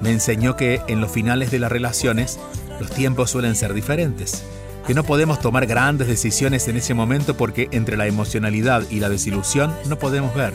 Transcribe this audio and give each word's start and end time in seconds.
me 0.00 0.10
enseñó 0.10 0.56
que 0.56 0.80
en 0.88 1.02
los 1.02 1.12
finales 1.12 1.50
de 1.50 1.58
las 1.58 1.70
relaciones 1.70 2.38
los 2.80 2.90
tiempos 2.90 3.30
suelen 3.30 3.54
ser 3.54 3.74
diferentes, 3.74 4.42
que 4.86 4.94
no 4.94 5.04
podemos 5.04 5.38
tomar 5.38 5.66
grandes 5.66 6.08
decisiones 6.08 6.66
en 6.66 6.78
ese 6.78 6.94
momento 6.94 7.36
porque 7.36 7.68
entre 7.72 7.98
la 7.98 8.06
emocionalidad 8.06 8.84
y 8.88 9.00
la 9.00 9.10
desilusión 9.10 9.74
no 9.86 9.98
podemos 9.98 10.34
ver. 10.34 10.54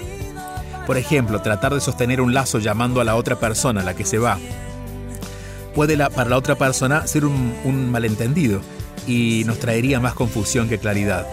Por 0.88 0.98
ejemplo, 0.98 1.40
tratar 1.44 1.76
de 1.76 1.82
sostener 1.82 2.20
un 2.20 2.34
lazo 2.34 2.58
llamando 2.58 3.00
a 3.00 3.04
la 3.04 3.16
otra 3.16 3.36
persona, 3.36 3.84
la 3.84 3.94
que 3.94 4.06
se 4.06 4.18
va, 4.18 4.40
puede 5.78 5.96
para 6.10 6.28
la 6.28 6.38
otra 6.38 6.56
persona 6.56 7.06
ser 7.06 7.24
un, 7.24 7.92
malentendido 7.92 8.62
y 9.06 9.44
nos 9.46 9.60
traería 9.60 10.00
más 10.00 10.16
confusión 10.16 10.68
que 10.68 10.80
claridad. 10.80 11.28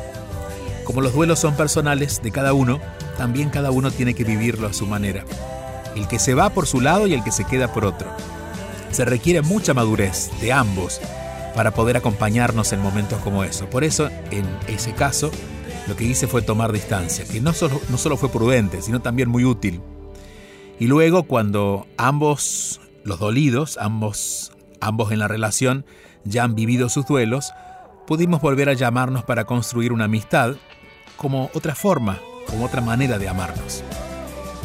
Como 0.84 1.00
los 1.00 1.14
duelos 1.14 1.38
son 1.38 1.56
personales 1.56 2.20
de 2.22 2.30
cada 2.30 2.52
uno, 2.52 2.78
también 3.16 3.48
cada 3.48 3.70
uno 3.70 3.90
tiene 3.90 4.12
que 4.12 4.22
vivirlo 4.22 4.66
a 4.66 4.74
su 4.74 4.86
manera. 4.86 5.24
El 5.96 6.06
que 6.08 6.18
se 6.18 6.34
va 6.34 6.50
por 6.50 6.66
su 6.66 6.82
lado 6.82 7.06
y 7.06 7.14
el 7.14 7.24
que 7.24 7.32
se 7.32 7.46
queda 7.46 7.72
por 7.72 7.86
otro. 7.86 8.10
Se 8.90 9.06
requiere 9.06 9.40
mucha 9.40 9.72
madurez 9.72 10.30
de 10.42 10.52
ambos 10.52 11.00
para 11.54 11.70
poder 11.70 11.96
acompañarnos 11.96 12.74
en 12.74 12.82
momentos 12.82 13.20
como 13.20 13.44
eso. 13.44 13.64
Por 13.70 13.82
eso, 13.82 14.10
en 14.30 14.44
ese 14.68 14.92
caso, 14.92 15.30
lo 15.88 15.96
que 15.96 16.04
hice 16.04 16.26
fue 16.26 16.42
tomar 16.42 16.70
distancia, 16.70 17.24
que 17.24 17.40
no 17.40 17.54
solo, 17.54 17.80
no 17.88 17.96
solo 17.96 18.18
fue 18.18 18.28
prudente, 18.28 18.82
sino 18.82 19.00
también 19.00 19.30
muy 19.30 19.46
útil. 19.46 19.80
Y 20.78 20.86
luego, 20.86 21.22
cuando 21.22 21.86
ambos, 21.96 22.82
los 23.04 23.18
dolidos, 23.18 23.78
ambos, 23.80 24.52
ambos 24.80 25.12
en 25.12 25.18
la 25.20 25.28
relación, 25.28 25.84
ya 26.24 26.42
han 26.42 26.54
vivido 26.54 26.88
sus 26.88 27.06
duelos, 27.06 27.52
pudimos 28.06 28.40
volver 28.40 28.68
a 28.68 28.74
llamarnos 28.74 29.24
para 29.24 29.44
construir 29.44 29.92
una 29.92 30.06
amistad 30.06 30.56
como 31.16 31.50
otra 31.54 31.74
forma, 31.74 32.18
como 32.46 32.64
otra 32.64 32.80
manera 32.80 33.18
de 33.18 33.28
amarnos. 33.28 33.84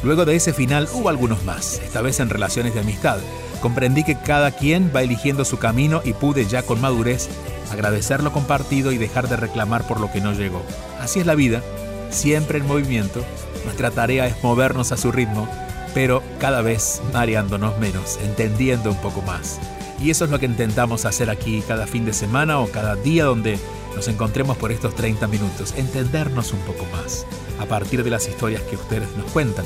Luego 0.04 0.24
de 0.26 0.36
ese 0.36 0.54
final 0.54 0.88
hubo 0.94 1.10
algunos 1.10 1.44
más, 1.44 1.80
esta 1.84 2.02
vez 2.02 2.20
en 2.22 2.30
relaciones 2.30 2.74
de 2.74 2.80
amistad. 2.80 3.20
Comprendí 3.62 4.06
que 4.06 4.18
cada 4.18 4.52
quien 4.52 4.92
va 4.96 5.02
eligiendo 5.02 5.44
su 5.44 5.58
camino 5.58 6.02
y 6.06 6.14
pude 6.14 6.46
ya 6.46 6.64
con 6.64 6.80
madurez 6.80 7.28
agradecer 7.72 8.24
lo 8.24 8.32
compartido 8.32 8.94
y 8.94 8.98
dejar 8.98 9.28
de 9.28 9.36
reclamar 9.36 9.86
por 9.86 10.00
lo 10.00 10.10
que 10.12 10.22
no 10.22 10.32
llegó. 10.32 10.64
Así 11.02 11.20
es 11.20 11.26
la 11.26 11.36
vida, 11.36 11.62
siempre 12.10 12.60
en 12.60 12.68
movimiento. 12.68 13.24
Nuestra 13.66 13.92
tarea 13.92 14.28
es 14.28 14.42
movernos 14.42 14.94
a 14.94 14.98
su 14.98 15.12
ritmo, 15.12 15.50
pero 15.94 16.24
cada 16.40 16.62
vez 16.62 17.02
mareándonos 17.14 17.78
menos, 17.80 18.20
entendiendo 18.24 18.92
un 18.92 18.98
poco 18.98 19.22
más. 19.22 19.60
Y 20.02 20.12
eso 20.12 20.26
es 20.26 20.32
lo 20.32 20.40
que 20.40 20.46
intentamos 20.46 21.06
hacer 21.06 21.30
aquí 21.30 21.62
cada 21.68 21.88
fin 21.88 22.06
de 22.06 22.14
semana 22.14 22.60
o 22.60 22.70
cada 22.70 22.96
día 22.96 23.26
donde 23.26 23.60
nos 23.96 24.08
encontremos 24.08 24.58
por 24.58 24.72
estos 24.72 24.96
30 24.96 25.28
minutos, 25.28 25.74
entendernos 25.76 26.54
un 26.54 26.60
poco 26.60 26.86
más 26.92 27.26
a 27.60 27.66
partir 27.66 28.04
de 28.04 28.10
las 28.10 28.28
historias 28.28 28.62
que 28.64 28.76
ustedes 28.76 29.10
nos 29.18 29.30
cuentan. 29.32 29.66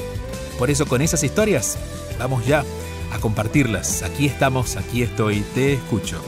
Por 0.58 0.70
eso 0.70 0.86
con 0.86 1.02
esas 1.02 1.24
historias 1.24 1.78
vamos 2.18 2.46
ya 2.46 2.64
a 3.14 3.20
compartirlas. 3.20 4.02
Aquí 4.02 4.26
estamos, 4.26 4.76
aquí 4.76 5.04
estoy, 5.04 5.42
te 5.54 5.74
escucho. 5.74 6.22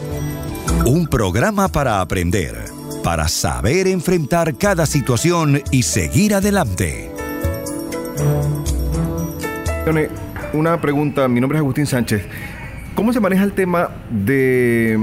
Un 0.85 1.07
programa 1.07 1.67
para 1.67 2.01
aprender, 2.01 2.66
para 3.03 3.28
saber 3.28 3.88
enfrentar 3.88 4.55
cada 4.55 4.85
situación 4.85 5.63
y 5.72 5.84
seguir 5.84 6.35
adelante. 6.35 7.11
Una 10.53 10.81
pregunta, 10.81 11.28
mi 11.28 11.40
nombre 11.40 11.57
es 11.57 11.59
Agustín 11.59 11.85
Sánchez. 11.85 12.23
¿Cómo 12.96 13.13
se 13.13 13.19
maneja 13.19 13.44
el 13.44 13.53
tema 13.53 13.91
de 14.09 14.97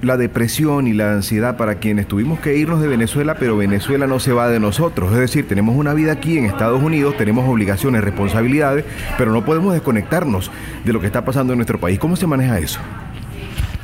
la 0.00 0.16
depresión 0.16 0.86
y 0.86 0.94
la 0.94 1.12
ansiedad 1.12 1.58
para 1.58 1.74
quienes 1.80 2.08
tuvimos 2.08 2.40
que 2.40 2.56
irnos 2.56 2.80
de 2.80 2.88
Venezuela, 2.88 3.36
pero 3.38 3.58
Venezuela 3.58 4.06
no 4.06 4.20
se 4.20 4.32
va 4.32 4.48
de 4.48 4.58
nosotros? 4.58 5.12
Es 5.12 5.18
decir, 5.18 5.46
tenemos 5.46 5.76
una 5.76 5.92
vida 5.92 6.12
aquí 6.12 6.38
en 6.38 6.46
Estados 6.46 6.82
Unidos, 6.82 7.14
tenemos 7.18 7.46
obligaciones, 7.46 8.02
responsabilidades, 8.02 8.86
pero 9.18 9.32
no 9.32 9.44
podemos 9.44 9.74
desconectarnos 9.74 10.50
de 10.82 10.92
lo 10.94 11.00
que 11.00 11.08
está 11.08 11.26
pasando 11.26 11.52
en 11.52 11.58
nuestro 11.58 11.78
país. 11.78 11.98
¿Cómo 11.98 12.16
se 12.16 12.26
maneja 12.26 12.58
eso? 12.58 12.80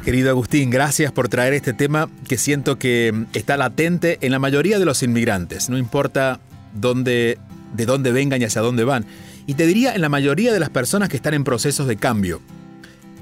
Querido 0.02 0.30
Agustín, 0.30 0.70
gracias 0.70 1.12
por 1.12 1.28
traer 1.28 1.52
este 1.52 1.74
tema 1.74 2.08
que 2.26 2.38
siento 2.38 2.78
que 2.78 3.12
está 3.34 3.58
latente 3.58 4.16
en 4.22 4.32
la 4.32 4.38
mayoría 4.38 4.78
de 4.78 4.86
los 4.86 5.02
inmigrantes, 5.02 5.68
no 5.68 5.76
importa 5.76 6.40
dónde, 6.72 7.36
de 7.74 7.84
dónde 7.84 8.12
vengan 8.12 8.40
y 8.40 8.46
hacia 8.46 8.62
dónde 8.62 8.84
van. 8.84 9.04
Y 9.48 9.54
te 9.54 9.66
diría 9.66 9.94
en 9.94 10.02
la 10.02 10.10
mayoría 10.10 10.52
de 10.52 10.60
las 10.60 10.68
personas 10.68 11.08
que 11.08 11.16
están 11.16 11.32
en 11.32 11.42
procesos 11.42 11.88
de 11.88 11.96
cambio. 11.96 12.42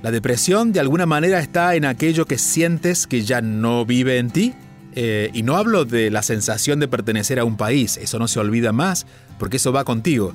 La 0.02 0.10
depresión 0.10 0.72
de 0.72 0.80
alguna 0.80 1.06
manera 1.06 1.38
está 1.38 1.76
en 1.76 1.84
aquello 1.84 2.26
que 2.26 2.36
sientes 2.36 3.06
que 3.06 3.22
ya 3.22 3.40
no 3.40 3.86
vive 3.86 4.18
en 4.18 4.30
ti. 4.30 4.52
Eh, 4.96 5.30
y 5.34 5.44
no 5.44 5.56
hablo 5.56 5.84
de 5.84 6.10
la 6.10 6.24
sensación 6.24 6.80
de 6.80 6.88
pertenecer 6.88 7.38
a 7.38 7.44
un 7.44 7.56
país, 7.56 7.96
eso 7.96 8.18
no 8.18 8.26
se 8.26 8.40
olvida 8.40 8.72
más, 8.72 9.06
porque 9.38 9.58
eso 9.58 9.72
va 9.72 9.84
contigo. 9.84 10.32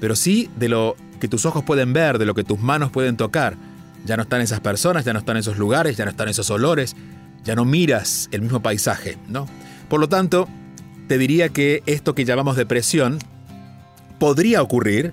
Pero 0.00 0.16
sí 0.16 0.48
de 0.56 0.70
lo 0.70 0.96
que 1.20 1.28
tus 1.28 1.44
ojos 1.44 1.62
pueden 1.62 1.92
ver, 1.92 2.16
de 2.16 2.24
lo 2.24 2.34
que 2.34 2.44
tus 2.44 2.58
manos 2.58 2.90
pueden 2.90 3.18
tocar. 3.18 3.58
Ya 4.06 4.16
no 4.16 4.22
están 4.22 4.40
esas 4.40 4.60
personas, 4.60 5.04
ya 5.04 5.12
no 5.12 5.18
están 5.18 5.36
esos 5.36 5.58
lugares, 5.58 5.98
ya 5.98 6.06
no 6.06 6.10
están 6.12 6.28
esos 6.28 6.48
olores, 6.48 6.96
ya 7.44 7.54
no 7.54 7.66
miras 7.66 8.30
el 8.32 8.40
mismo 8.40 8.62
paisaje, 8.62 9.18
¿no? 9.28 9.46
Por 9.90 10.00
lo 10.00 10.08
tanto, 10.08 10.48
te 11.06 11.18
diría 11.18 11.50
que 11.50 11.82
esto 11.84 12.14
que 12.14 12.24
llamamos 12.24 12.56
depresión 12.56 13.18
podría 14.18 14.62
ocurrir, 14.62 15.12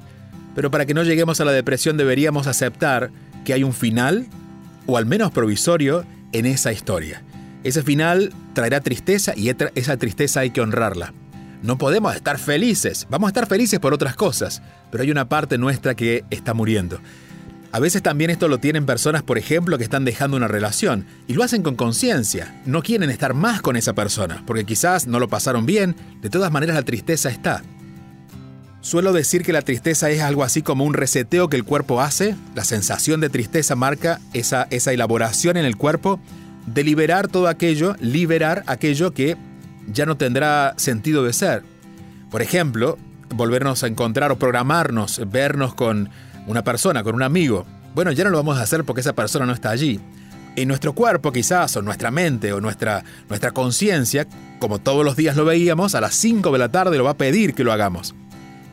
pero 0.56 0.71
para 0.71 0.86
que 0.86 0.94
no 0.94 1.03
lleguemos 1.03 1.39
a 1.39 1.45
la 1.45 1.51
depresión 1.51 1.98
deberíamos 1.98 2.48
aceptar 2.48 3.12
que 3.45 3.53
hay 3.53 3.63
un 3.63 3.74
final, 3.74 4.27
o 4.86 4.98
al 4.98 5.06
menos 5.06 5.31
provisorio, 5.31 6.06
en 6.31 6.45
esa 6.45 6.71
historia. 6.71 7.24
Ese 7.63 7.83
final 7.83 8.33
traerá 8.53 8.81
tristeza 8.81 9.33
y 9.36 9.50
esa 9.75 9.98
tristeza 9.98 10.42
hay 10.42 10.51
que 10.51 10.62
honrarla. 10.62 11.13
No 11.62 11.77
podemos 11.77 12.15
estar 12.15 12.39
felices, 12.39 13.06
vamos 13.09 13.27
a 13.27 13.30
estar 13.30 13.48
felices 13.48 13.80
por 13.80 13.94
otras 13.94 14.15
cosas, 14.15 14.63
pero 14.89 15.03
hay 15.03 15.12
una 15.12 15.30
parte 15.30 15.59
nuestra 15.59 15.95
que 15.95 16.24
está 16.31 16.56
muriendo. 16.56 17.00
A 17.71 17.80
veces 17.80 18.01
también 18.01 18.31
esto 18.31 18.47
lo 18.47 18.57
tienen 18.57 18.86
personas, 18.86 19.24
por 19.24 19.38
ejemplo, 19.38 19.77
que 19.77 19.83
están 19.83 20.04
dejando 20.04 20.36
una 20.36 20.47
relación 20.47 21.06
y 21.27 21.33
lo 21.33 21.44
hacen 21.44 21.63
con 21.63 21.75
conciencia. 21.75 22.62
No 22.65 22.81
quieren 22.81 23.09
estar 23.09 23.33
más 23.33 23.62
con 23.62 23.77
esa 23.77 23.94
persona, 23.94 24.44
porque 24.45 24.65
quizás 24.65 25.07
no 25.07 25.19
lo 25.19 25.30
pasaron 25.30 25.65
bien, 25.65 25.95
de 26.21 26.30
todas 26.30 26.51
maneras 26.51 26.75
la 26.75 26.83
tristeza 26.83 27.30
está. 27.30 27.62
Suelo 28.81 29.13
decir 29.13 29.44
que 29.44 29.54
la 29.54 29.62
tristeza 29.62 30.10
es 30.10 30.22
algo 30.22 30.44
así 30.44 30.63
como 30.63 30.86
un 30.86 30.95
reseteo 30.95 31.50
que 31.50 31.56
el 31.56 31.63
cuerpo 31.63 32.01
hace, 32.01 32.36
la 32.56 32.63
sensación 32.63 33.22
de 33.22 33.30
tristeza 33.30 33.75
marca 33.75 34.19
esa, 34.33 34.68
esa 34.72 34.92
elaboración 34.92 35.56
en 35.56 35.66
el 35.66 35.78
cuerpo 35.78 36.19
de 36.66 36.83
liberar 36.83 37.28
todo 37.28 37.48
aquello, 37.48 37.95
liberar 38.00 38.63
aquello 38.66 39.13
que 39.13 39.38
ya 39.88 40.07
no 40.07 40.18
tendrá 40.18 40.74
sentido 40.78 41.24
de 41.24 41.31
ser. 41.31 41.63
Por 42.31 42.42
ejemplo, 42.42 42.98
volvernos 43.30 43.83
a 43.83 43.88
encontrar 43.88 44.31
o 44.31 44.39
programarnos, 44.39 45.22
vernos 45.30 45.75
con 45.75 46.10
una 46.48 46.63
persona, 46.63 47.04
con 47.04 47.13
un 47.13 47.22
amigo. 47.22 47.68
Bueno, 47.94 48.12
ya 48.12 48.24
no 48.24 48.31
lo 48.31 48.38
vamos 48.38 48.57
a 48.57 48.63
hacer 48.63 48.83
porque 48.83 49.01
esa 49.01 49.13
persona 49.13 49.45
no 49.45 49.54
está 49.54 49.69
allí. 49.69 50.00
En 50.56 50.68
nuestro 50.68 50.94
cuerpo 50.94 51.31
quizás, 51.31 51.78
o 51.78 51.83
nuestra 51.83 52.10
mente, 52.10 52.51
o 52.51 52.60
nuestra, 52.60 53.04
nuestra 53.30 53.51
conciencia, 53.51 54.25
como 54.57 54.80
todos 54.80 55.06
los 55.06 55.16
días 55.16 55.36
lo 55.36 55.45
veíamos, 55.45 55.94
a 55.94 56.01
las 56.01 56.16
5 56.16 56.51
de 56.51 56.57
la 56.57 56.69
tarde 56.69 56.98
lo 56.98 57.04
va 57.04 57.12
a 57.12 57.18
pedir 57.18 57.54
que 57.54 57.63
lo 57.63 57.72
hagamos. 57.72 58.16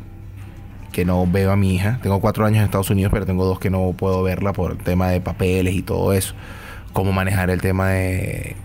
que 0.93 1.05
no 1.05 1.27
veo 1.27 1.53
a 1.53 1.57
mi 1.57 1.75
hija. 1.75 1.99
Tengo 2.03 2.21
cuatro 2.21 2.45
años 2.45 2.59
en 2.59 2.65
Estados 2.65 2.91
Unidos, 2.91 3.13
pero 3.13 3.27
tengo 3.27 3.45
dos 3.45 3.59
que 3.59 3.71
no 3.71 3.95
puedo 3.97 4.23
verla 4.23 4.53
por 4.53 4.73
el 4.73 4.79
tema 4.79 5.09
de 5.09 5.21
papeles 5.21 5.75
y 5.75 5.83
todo 5.83 6.13
eso. 6.13 6.35
Cómo 6.93 7.13
manejar 7.13 7.51
el 7.51 7.61
tema 7.61 7.91
de, 7.91 8.57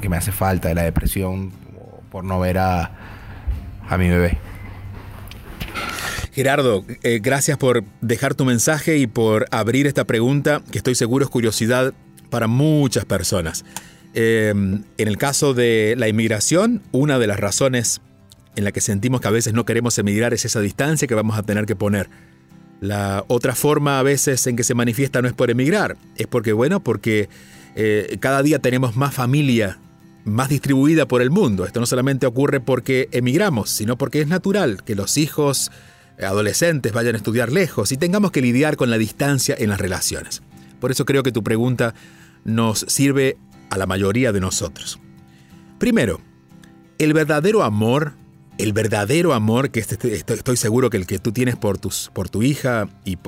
que 0.00 0.08
me 0.08 0.16
hace 0.16 0.32
falta, 0.32 0.68
de 0.68 0.74
la 0.74 0.82
depresión 0.82 1.52
por 2.10 2.24
no 2.24 2.40
ver 2.40 2.58
a, 2.58 2.92
a 3.88 3.98
mi 3.98 4.08
bebé. 4.08 4.38
Gerardo, 6.32 6.84
eh, 7.02 7.20
gracias 7.22 7.58
por 7.58 7.84
dejar 8.00 8.34
tu 8.34 8.46
mensaje 8.46 8.96
y 8.96 9.06
por 9.06 9.46
abrir 9.50 9.86
esta 9.86 10.06
pregunta, 10.06 10.62
que 10.70 10.78
estoy 10.78 10.94
seguro 10.94 11.24
es 11.24 11.30
curiosidad 11.30 11.92
para 12.30 12.46
muchas 12.46 13.04
personas. 13.04 13.66
Eh, 14.14 14.48
en 14.50 14.84
el 14.96 15.18
caso 15.18 15.52
de 15.52 15.94
la 15.98 16.08
inmigración, 16.08 16.82
una 16.90 17.18
de 17.18 17.26
las 17.26 17.38
razones 17.38 18.00
en 18.56 18.64
la 18.64 18.72
que 18.72 18.80
sentimos 18.80 19.20
que 19.20 19.28
a 19.28 19.32
veces 19.32 19.52
no 19.52 19.64
queremos 19.64 19.98
emigrar 19.98 20.34
es 20.34 20.44
esa 20.44 20.60
distancia 20.60 21.08
que 21.08 21.14
vamos 21.14 21.38
a 21.38 21.42
tener 21.42 21.66
que 21.66 21.76
poner. 21.76 22.08
La 22.80 23.24
otra 23.28 23.54
forma 23.54 23.98
a 23.98 24.02
veces 24.02 24.46
en 24.46 24.56
que 24.56 24.64
se 24.64 24.74
manifiesta 24.74 25.22
no 25.22 25.28
es 25.28 25.34
por 25.34 25.50
emigrar, 25.50 25.96
es 26.16 26.26
porque, 26.26 26.52
bueno, 26.52 26.80
porque 26.80 27.28
eh, 27.76 28.16
cada 28.20 28.42
día 28.42 28.58
tenemos 28.58 28.96
más 28.96 29.14
familia 29.14 29.78
más 30.24 30.48
distribuida 30.48 31.06
por 31.06 31.22
el 31.22 31.30
mundo. 31.30 31.64
Esto 31.64 31.80
no 31.80 31.86
solamente 31.86 32.26
ocurre 32.26 32.60
porque 32.60 33.08
emigramos, 33.12 33.70
sino 33.70 33.96
porque 33.96 34.20
es 34.20 34.28
natural 34.28 34.82
que 34.84 34.94
los 34.94 35.16
hijos 35.16 35.70
eh, 36.18 36.24
adolescentes 36.24 36.92
vayan 36.92 37.14
a 37.14 37.18
estudiar 37.18 37.50
lejos 37.50 37.92
y 37.92 37.96
tengamos 37.96 38.30
que 38.30 38.42
lidiar 38.42 38.76
con 38.76 38.90
la 38.90 38.98
distancia 38.98 39.54
en 39.58 39.70
las 39.70 39.80
relaciones. 39.80 40.42
Por 40.80 40.90
eso 40.90 41.04
creo 41.04 41.22
que 41.22 41.32
tu 41.32 41.42
pregunta 41.42 41.94
nos 42.44 42.80
sirve 42.88 43.36
a 43.70 43.78
la 43.78 43.86
mayoría 43.86 44.32
de 44.32 44.40
nosotros. 44.40 45.00
Primero, 45.78 46.20
el 46.98 47.12
verdadero 47.12 47.62
amor 47.62 48.14
el 48.58 48.72
verdadero 48.72 49.32
amor 49.32 49.70
que 49.70 49.80
este, 49.80 50.14
estoy 50.14 50.56
seguro 50.56 50.90
que 50.90 50.96
el 50.96 51.06
que 51.06 51.18
tú 51.18 51.32
tienes 51.32 51.56
por, 51.56 51.78
por 52.12 52.28
tu 52.28 52.42
hija 52.42 52.88
y, 53.04 53.18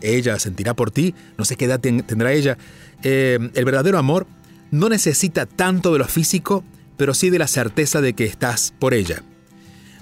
ella 0.00 0.38
sentirá 0.38 0.74
por 0.74 0.90
ti, 0.90 1.14
no 1.38 1.44
sé 1.44 1.56
qué 1.56 1.66
edad 1.66 1.80
tendrá 1.80 2.32
ella, 2.32 2.58
eh, 3.02 3.38
el 3.54 3.64
verdadero 3.64 3.98
amor 3.98 4.26
no 4.70 4.88
necesita 4.88 5.46
tanto 5.46 5.92
de 5.92 5.98
lo 6.00 6.06
físico, 6.06 6.64
pero 6.96 7.14
sí 7.14 7.30
de 7.30 7.38
la 7.38 7.46
certeza 7.46 8.00
de 8.00 8.14
que 8.14 8.24
estás 8.24 8.74
por 8.78 8.94
ella. 8.94 9.22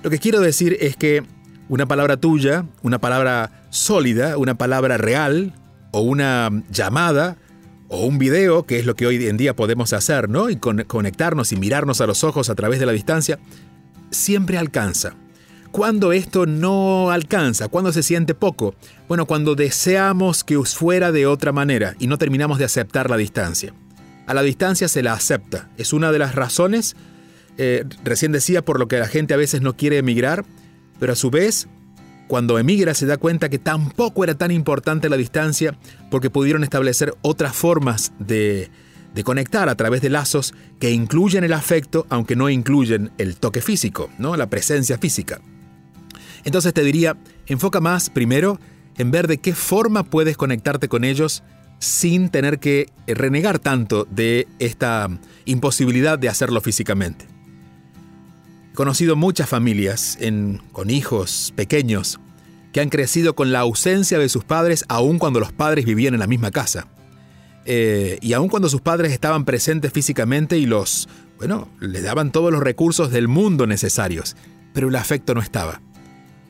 Lo 0.02 0.10
que 0.10 0.18
quiero 0.18 0.40
decir 0.40 0.76
es 0.80 0.96
que 0.96 1.22
una 1.68 1.86
palabra 1.86 2.16
tuya, 2.16 2.66
una 2.82 2.98
palabra 2.98 3.66
sólida, 3.70 4.36
una 4.36 4.56
palabra 4.56 4.96
real, 4.98 5.54
o 5.92 6.00
una 6.00 6.50
llamada, 6.70 7.36
o 7.88 8.06
un 8.06 8.18
video, 8.18 8.64
que 8.64 8.78
es 8.78 8.86
lo 8.86 8.96
que 8.96 9.06
hoy 9.06 9.26
en 9.26 9.36
día 9.36 9.54
podemos 9.54 9.92
hacer, 9.92 10.28
¿no? 10.28 10.48
Y 10.48 10.56
conectarnos 10.56 11.52
y 11.52 11.56
mirarnos 11.56 12.00
a 12.00 12.06
los 12.06 12.24
ojos 12.24 12.48
a 12.48 12.54
través 12.54 12.80
de 12.80 12.86
la 12.86 12.92
distancia, 12.92 13.38
siempre 14.12 14.58
alcanza. 14.58 15.14
¿Cuándo 15.72 16.12
esto 16.12 16.44
no 16.44 17.10
alcanza? 17.10 17.68
¿Cuándo 17.68 17.92
se 17.92 18.02
siente 18.02 18.34
poco? 18.34 18.74
Bueno, 19.08 19.26
cuando 19.26 19.54
deseamos 19.54 20.44
que 20.44 20.58
fuera 20.62 21.12
de 21.12 21.26
otra 21.26 21.50
manera 21.50 21.94
y 21.98 22.06
no 22.06 22.18
terminamos 22.18 22.58
de 22.58 22.66
aceptar 22.66 23.08
la 23.08 23.16
distancia. 23.16 23.72
A 24.26 24.34
la 24.34 24.42
distancia 24.42 24.86
se 24.86 25.02
la 25.02 25.14
acepta. 25.14 25.70
Es 25.78 25.94
una 25.94 26.12
de 26.12 26.18
las 26.18 26.34
razones, 26.34 26.94
eh, 27.56 27.84
recién 28.04 28.32
decía, 28.32 28.62
por 28.62 28.78
lo 28.78 28.86
que 28.86 28.98
la 28.98 29.08
gente 29.08 29.32
a 29.32 29.38
veces 29.38 29.62
no 29.62 29.74
quiere 29.74 29.96
emigrar, 29.96 30.44
pero 31.00 31.14
a 31.14 31.16
su 31.16 31.30
vez, 31.30 31.68
cuando 32.28 32.58
emigra 32.58 32.92
se 32.92 33.06
da 33.06 33.16
cuenta 33.16 33.48
que 33.48 33.58
tampoco 33.58 34.24
era 34.24 34.34
tan 34.34 34.50
importante 34.50 35.08
la 35.08 35.16
distancia 35.16 35.76
porque 36.10 36.30
pudieron 36.30 36.64
establecer 36.64 37.14
otras 37.22 37.56
formas 37.56 38.12
de, 38.18 38.70
de 39.14 39.24
conectar 39.24 39.68
a 39.68 39.74
través 39.74 40.00
de 40.00 40.10
lazos 40.10 40.54
que 40.78 40.90
incluyen 40.90 41.44
el 41.44 41.52
afecto, 41.52 42.06
aunque 42.08 42.36
no 42.36 42.48
incluyen 42.48 43.12
el 43.18 43.36
toque 43.36 43.60
físico, 43.60 44.10
¿no? 44.18 44.36
la 44.36 44.48
presencia 44.48 44.98
física. 44.98 45.40
Entonces 46.44 46.72
te 46.74 46.82
diría, 46.82 47.16
enfoca 47.46 47.80
más 47.80 48.10
primero 48.10 48.58
en 48.98 49.10
ver 49.10 49.28
de 49.28 49.38
qué 49.38 49.54
forma 49.54 50.04
puedes 50.04 50.36
conectarte 50.36 50.88
con 50.88 51.04
ellos 51.04 51.42
sin 51.78 52.30
tener 52.30 52.58
que 52.58 52.90
renegar 53.06 53.58
tanto 53.58 54.06
de 54.10 54.46
esta 54.58 55.08
imposibilidad 55.44 56.18
de 56.18 56.28
hacerlo 56.28 56.60
físicamente. 56.60 57.26
He 58.72 58.74
conocido 58.74 59.16
muchas 59.16 59.48
familias 59.48 60.16
con 60.72 60.90
hijos 60.90 61.52
pequeños 61.56 62.20
que 62.72 62.80
han 62.80 62.88
crecido 62.88 63.34
con 63.34 63.52
la 63.52 63.60
ausencia 63.60 64.18
de 64.18 64.28
sus 64.28 64.44
padres 64.44 64.84
aun 64.88 65.18
cuando 65.18 65.40
los 65.40 65.52
padres 65.52 65.84
vivían 65.84 66.14
en 66.14 66.20
la 66.20 66.26
misma 66.26 66.50
casa. 66.50 66.88
Eh, 67.64 68.18
y 68.20 68.32
aun 68.32 68.48
cuando 68.48 68.68
sus 68.68 68.80
padres 68.80 69.12
estaban 69.12 69.44
presentes 69.44 69.92
físicamente 69.92 70.58
y 70.58 70.66
los, 70.66 71.08
bueno, 71.38 71.68
les 71.80 72.02
daban 72.02 72.32
todos 72.32 72.52
los 72.52 72.62
recursos 72.62 73.10
del 73.10 73.28
mundo 73.28 73.66
necesarios, 73.66 74.36
pero 74.72 74.88
el 74.88 74.96
afecto 74.96 75.34
no 75.34 75.40
estaba. 75.40 75.80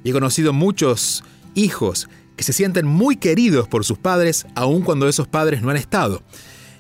Y 0.04 0.10
he 0.10 0.12
conocido 0.12 0.52
muchos 0.52 1.22
hijos 1.54 2.08
que 2.36 2.44
se 2.44 2.52
sienten 2.52 2.86
muy 2.86 3.16
queridos 3.16 3.68
por 3.68 3.84
sus 3.84 3.98
padres, 3.98 4.46
aun 4.54 4.82
cuando 4.82 5.08
esos 5.08 5.28
padres 5.28 5.62
no 5.62 5.70
han 5.70 5.76
estado, 5.76 6.22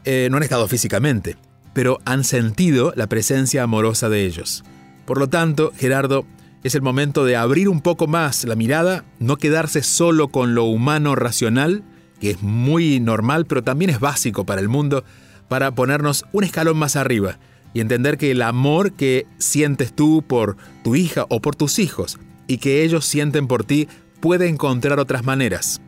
eh, 0.04 0.28
no 0.30 0.38
han 0.38 0.42
estado 0.42 0.66
físicamente, 0.66 1.36
pero 1.74 1.98
han 2.04 2.24
sentido 2.24 2.92
la 2.96 3.06
presencia 3.06 3.62
amorosa 3.62 4.08
de 4.08 4.24
ellos. 4.24 4.64
Por 5.04 5.18
lo 5.18 5.28
tanto, 5.28 5.72
Gerardo, 5.76 6.24
es 6.62 6.74
el 6.74 6.82
momento 6.82 7.24
de 7.24 7.36
abrir 7.36 7.68
un 7.68 7.80
poco 7.80 8.06
más 8.06 8.44
la 8.44 8.54
mirada, 8.54 9.04
no 9.18 9.36
quedarse 9.36 9.82
solo 9.82 10.28
con 10.28 10.54
lo 10.54 10.64
humano 10.64 11.16
racional, 11.16 11.82
que 12.22 12.30
es 12.30 12.40
muy 12.40 13.00
normal, 13.00 13.46
pero 13.46 13.64
también 13.64 13.90
es 13.90 13.98
básico 13.98 14.46
para 14.46 14.60
el 14.60 14.68
mundo, 14.68 15.02
para 15.48 15.74
ponernos 15.74 16.24
un 16.30 16.44
escalón 16.44 16.76
más 16.76 16.94
arriba 16.94 17.40
y 17.74 17.80
entender 17.80 18.16
que 18.16 18.30
el 18.30 18.42
amor 18.42 18.92
que 18.92 19.26
sientes 19.38 19.92
tú 19.92 20.22
por 20.24 20.56
tu 20.84 20.94
hija 20.94 21.26
o 21.30 21.40
por 21.40 21.56
tus 21.56 21.80
hijos 21.80 22.20
y 22.46 22.58
que 22.58 22.84
ellos 22.84 23.06
sienten 23.06 23.48
por 23.48 23.64
ti 23.64 23.88
puede 24.20 24.46
encontrar 24.46 25.00
otras 25.00 25.24
maneras. 25.24 25.80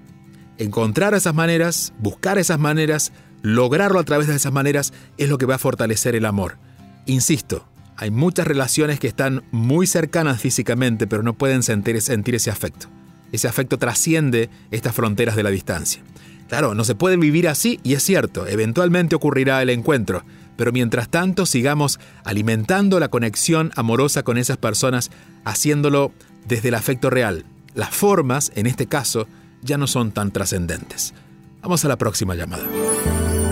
Encontrar 0.59 1.15
esas 1.15 1.37
maneras, 1.37 1.93
buscar 2.01 2.37
esas 2.37 2.59
maneras, 2.59 3.13
lograrlo 3.43 4.01
a 4.01 4.05
través 4.05 4.27
de 4.27 4.35
esas 4.35 4.53
maneras 4.53 4.93
es 5.19 5.29
lo 5.29 5.39
que 5.39 5.47
va 5.47 5.55
a 5.55 5.59
fortalecer 5.59 6.17
el 6.17 6.25
amor. 6.25 6.59
Insisto, 7.07 7.65
hay 7.97 8.11
muchas 8.11 8.49
relaciones 8.49 8.99
que 8.99 9.07
están 9.07 9.45
muy 9.53 9.87
cercanas 9.87 10.41
físicamente, 10.41 11.07
pero 11.07 11.23
no 11.23 11.35
pueden 11.35 11.63
sentir, 11.63 12.03
sentir 12.03 12.35
ese 12.35 12.51
afecto. 12.51 12.89
Ese 13.31 13.47
afecto 13.47 13.79
trasciende 13.79 14.51
estas 14.73 14.97
fronteras 14.97 15.37
de 15.37 15.45
la 15.45 15.51
distancia. 15.51 16.03
Claro, 16.49 16.75
no 16.75 16.85
se 16.85 16.95
puede 16.95 17.17
vivir 17.17 17.49
así 17.49 17.81
y 17.83 17.95
es 17.95 18.03
cierto, 18.03 18.47
eventualmente 18.47 19.15
ocurrirá 19.15 19.63
el 19.63 19.71
encuentro, 19.71 20.25
pero 20.57 20.73
mientras 20.73 21.09
tanto 21.09 21.47
sigamos 21.47 21.99
alimentando 22.25 23.01
la 23.01 23.09
conexión 23.09 23.73
amorosa 23.77 24.23
con 24.23 24.39
esas 24.39 24.57
personas, 24.57 25.11
haciéndolo 25.45 26.13
desde 26.47 26.69
el 26.69 26.75
afecto 26.75 27.11
real. 27.11 27.45
Las 27.75 27.91
formas, 27.91 28.53
en 28.55 28.67
este 28.67 28.87
caso, 28.87 29.27
ya 29.63 29.79
no 29.79 29.87
son 29.87 30.13
tan 30.13 30.31
trascendentes. 30.31 31.15
Vamos 31.63 31.85
a 31.85 31.89
la 31.89 31.97
próxima 31.97 32.35
llamada. 32.35 32.65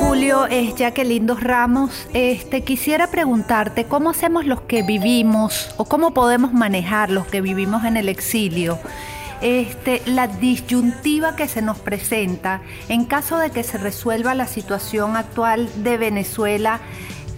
Julio, 0.00 0.46
es 0.46 0.74
Jacqueline 0.76 1.26
Dos 1.26 1.42
Ramos. 1.42 2.08
Este 2.14 2.62
quisiera 2.62 3.10
preguntarte 3.10 3.84
cómo 3.84 4.10
hacemos 4.10 4.46
los 4.46 4.62
que 4.62 4.82
vivimos 4.82 5.74
o 5.76 5.84
cómo 5.84 6.14
podemos 6.14 6.54
manejar 6.54 7.10
los 7.10 7.26
que 7.26 7.42
vivimos 7.42 7.84
en 7.84 7.98
el 7.98 8.08
exilio. 8.08 8.78
Este, 9.42 10.00
la 10.06 10.26
disyuntiva 10.26 11.36
que 11.36 11.46
se 11.48 11.60
nos 11.60 11.78
presenta 11.78 12.62
en 12.88 13.04
caso 13.04 13.38
de 13.38 13.50
que 13.50 13.62
se 13.62 13.76
resuelva 13.76 14.34
la 14.34 14.46
situación 14.46 15.16
actual 15.16 15.68
de 15.84 15.98
Venezuela 15.98 16.80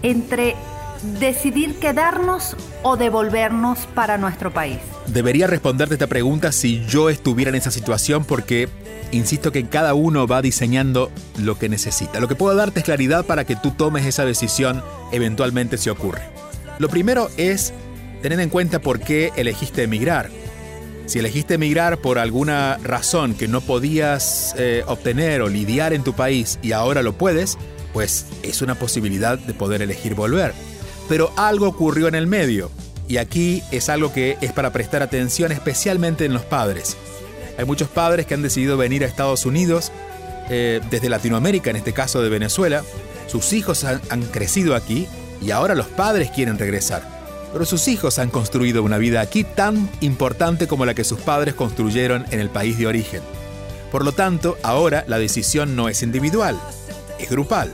entre 0.01 0.55
decidir 1.03 1.75
quedarnos 1.75 2.55
o 2.81 2.97
devolvernos 2.97 3.79
para 3.93 4.17
nuestro 4.17 4.51
país? 4.51 4.77
Debería 5.07 5.47
responderte 5.47 5.95
esta 5.95 6.07
pregunta 6.07 6.51
si 6.51 6.85
yo 6.85 7.09
estuviera 7.09 7.49
en 7.49 7.55
esa 7.55 7.71
situación 7.71 8.23
porque 8.23 8.69
insisto 9.11 9.51
que 9.51 9.67
cada 9.67 9.93
uno 9.93 10.27
va 10.27 10.41
diseñando 10.41 11.11
lo 11.37 11.57
que 11.59 11.69
necesita. 11.69 12.19
Lo 12.19 12.27
que 12.27 12.35
puedo 12.35 12.55
darte 12.55 12.79
es 12.79 12.85
claridad 12.85 13.25
para 13.25 13.45
que 13.45 13.55
tú 13.55 13.71
tomes 13.71 14.05
esa 14.05 14.25
decisión 14.25 14.81
eventualmente 15.11 15.77
si 15.77 15.89
ocurre. 15.89 16.21
Lo 16.79 16.89
primero 16.89 17.29
es 17.37 17.73
tener 18.21 18.39
en 18.39 18.49
cuenta 18.49 18.79
por 18.79 18.99
qué 18.99 19.31
elegiste 19.35 19.83
emigrar. 19.83 20.29
Si 21.05 21.19
elegiste 21.19 21.55
emigrar 21.55 21.97
por 21.97 22.17
alguna 22.17 22.79
razón 22.81 23.35
que 23.35 23.49
no 23.49 23.59
podías 23.59 24.55
eh, 24.57 24.83
obtener 24.87 25.41
o 25.41 25.49
lidiar 25.49 25.91
en 25.91 26.03
tu 26.03 26.13
país 26.13 26.59
y 26.61 26.71
ahora 26.71 27.03
lo 27.03 27.13
puedes, 27.13 27.57
pues 27.91 28.25
es 28.41 28.61
una 28.61 28.75
posibilidad 28.75 29.37
de 29.37 29.53
poder 29.53 29.81
elegir 29.81 30.15
volver 30.15 30.53
pero 31.07 31.31
algo 31.35 31.67
ocurrió 31.67 32.07
en 32.07 32.15
el 32.15 32.27
medio. 32.27 32.71
Y 33.07 33.17
aquí 33.17 33.61
es 33.71 33.89
algo 33.89 34.13
que 34.13 34.37
es 34.41 34.51
para 34.53 34.71
prestar 34.71 35.01
atención 35.01 35.51
especialmente 35.51 36.25
en 36.25 36.33
los 36.33 36.43
padres. 36.43 36.95
Hay 37.57 37.65
muchos 37.65 37.89
padres 37.89 38.25
que 38.25 38.33
han 38.33 38.41
decidido 38.41 38.77
venir 38.77 39.03
a 39.03 39.07
Estados 39.07 39.45
Unidos 39.45 39.91
eh, 40.49 40.81
desde 40.89 41.09
Latinoamérica, 41.09 41.69
en 41.69 41.75
este 41.75 41.93
caso 41.93 42.21
de 42.21 42.29
Venezuela. 42.29 42.83
Sus 43.27 43.53
hijos 43.53 43.83
han, 43.83 44.01
han 44.09 44.23
crecido 44.23 44.75
aquí 44.75 45.07
y 45.41 45.51
ahora 45.51 45.75
los 45.75 45.87
padres 45.87 46.31
quieren 46.31 46.57
regresar. 46.57 47.03
Pero 47.51 47.65
sus 47.65 47.87
hijos 47.87 48.17
han 48.17 48.31
construido 48.31 48.81
una 48.81 48.97
vida 48.97 49.21
aquí 49.21 49.43
tan 49.43 49.89
importante 50.01 50.67
como 50.67 50.85
la 50.85 50.95
que 50.95 51.03
sus 51.03 51.19
padres 51.19 51.53
construyeron 51.53 52.25
en 52.31 52.39
el 52.39 52.49
país 52.49 52.77
de 52.79 52.87
origen. 52.87 53.21
Por 53.91 54.03
lo 54.03 54.11
tanto, 54.11 54.57
ahora 54.63 55.03
la 55.07 55.19
decisión 55.19 55.75
no 55.75 55.87
es 55.87 56.01
individual, 56.01 56.59
es 57.19 57.29
grupal. 57.29 57.71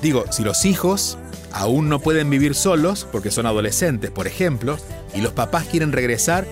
Digo, 0.00 0.24
si 0.30 0.44
los 0.44 0.64
hijos 0.64 1.18
aún 1.52 1.88
no 1.88 2.00
pueden 2.00 2.30
vivir 2.30 2.54
solos 2.54 3.06
porque 3.10 3.30
son 3.30 3.46
adolescentes, 3.46 4.10
por 4.10 4.26
ejemplo, 4.26 4.78
y 5.14 5.20
los 5.20 5.32
papás 5.32 5.66
quieren 5.66 5.92
regresar, 5.92 6.46